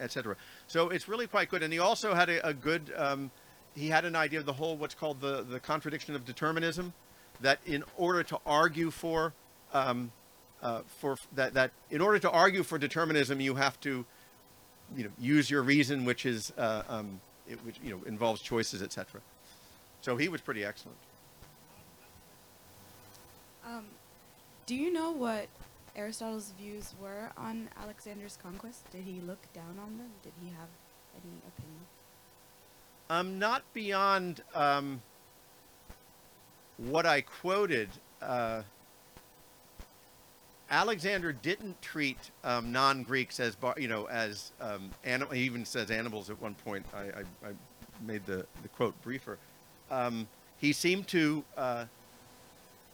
[0.00, 0.36] etc.
[0.66, 1.62] So it's really quite good.
[1.62, 3.30] And he also had a, a good, um,
[3.74, 6.92] he had an idea of the whole, what's called the, the contradiction of determinism,
[7.40, 9.32] that in order to argue for,
[9.72, 10.10] um,
[10.62, 14.04] uh, for that, that in order to argue for determinism, you have to,
[14.96, 18.82] you know, use your reason, which is, uh, um, it, which, you know, involves choices,
[18.82, 19.20] etc.
[20.00, 20.98] So he was pretty excellent.
[23.70, 23.84] Um,
[24.66, 25.46] do you know what
[25.94, 28.90] Aristotle's views were on Alexander's conquest?
[28.90, 30.10] Did he look down on them?
[30.22, 30.68] Did he have
[31.14, 31.80] any opinion?
[33.08, 35.02] Um, not beyond um,
[36.78, 37.88] what I quoted.
[38.20, 38.62] Uh,
[40.70, 45.34] Alexander didn't treat um, non-Greeks as bar, you know as um, animal.
[45.34, 46.86] He even says animals at one point.
[46.94, 47.52] I, I, I
[48.06, 49.38] made the, the quote briefer.
[49.90, 51.86] Um, he seemed to, uh,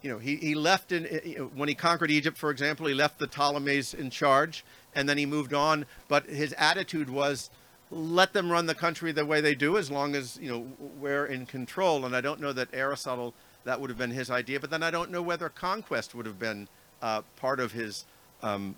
[0.01, 2.85] you know, he, he left in you know, when he conquered Egypt, for example.
[2.85, 4.63] He left the Ptolemies in charge,
[4.95, 5.85] and then he moved on.
[6.07, 7.49] But his attitude was,
[7.89, 10.67] let them run the country the way they do, as long as you know
[10.99, 12.05] we're in control.
[12.05, 13.33] And I don't know that Aristotle
[13.63, 14.59] that would have been his idea.
[14.59, 16.67] But then I don't know whether conquest would have been
[17.01, 18.05] uh, part of his
[18.43, 18.75] um,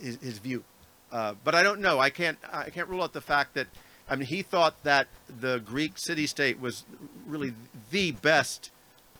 [0.00, 0.64] his, his view.
[1.10, 1.98] Uh, but I don't know.
[1.98, 3.66] I can't I can't rule out the fact that
[4.08, 5.08] I mean he thought that
[5.40, 6.84] the Greek city-state was
[7.26, 7.52] really
[7.90, 8.70] the best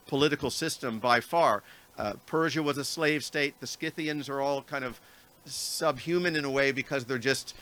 [0.08, 1.62] political system by far.
[1.96, 3.54] Uh, Persia was a slave state.
[3.60, 5.00] The Scythians are all kind of
[5.44, 7.54] subhuman in a way because they're just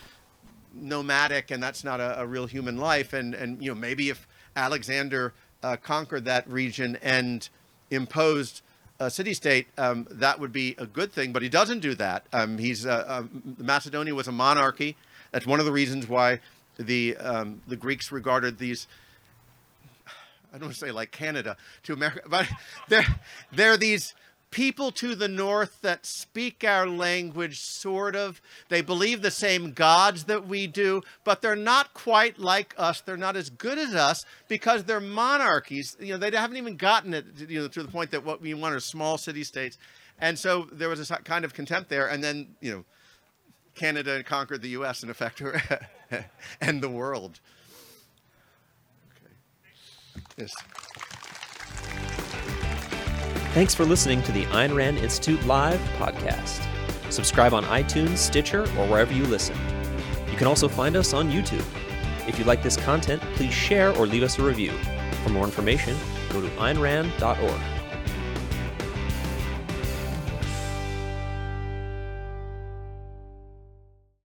[0.74, 3.12] nomadic, and that's not a, a real human life.
[3.12, 7.49] And and you know maybe if Alexander uh, conquered that region and
[7.90, 8.62] imposed
[8.99, 11.32] a city-state, um, that would be a good thing.
[11.32, 12.26] But he doesn't do that.
[12.32, 14.97] Um, he's uh, um, Macedonia was a monarchy.
[15.32, 16.40] That's one of the reasons why
[16.78, 18.86] the um, the Greeks regarded these.
[20.53, 22.49] I don't want to say like Canada to America, but
[22.88, 23.07] they're
[23.53, 24.14] they're these
[24.51, 28.40] people to the north that speak our language, sort of.
[28.68, 33.01] They believe the same gods that we do, but they're not quite like us.
[33.01, 35.97] They're not as good as us because they're monarchies.
[36.01, 38.55] You know, they haven't even gotten it, you know, to the point that what we
[38.55, 39.78] want are small city states.
[40.18, 42.07] And so there was a kind of contempt there.
[42.09, 42.84] And then, you know,
[43.74, 45.03] Canada conquered the U.S.
[45.03, 45.42] in effect,
[46.61, 47.40] and the world.
[50.36, 50.54] Yes.
[53.54, 56.62] Thanks for listening to the Ayn Rand Institute Live podcast.
[57.10, 59.56] Subscribe on iTunes, Stitcher, or wherever you listen.
[60.30, 61.64] You can also find us on YouTube.
[62.28, 64.72] If you like this content, please share or leave us a review.
[65.22, 65.96] For more information,
[66.30, 67.75] go to aynrand.org.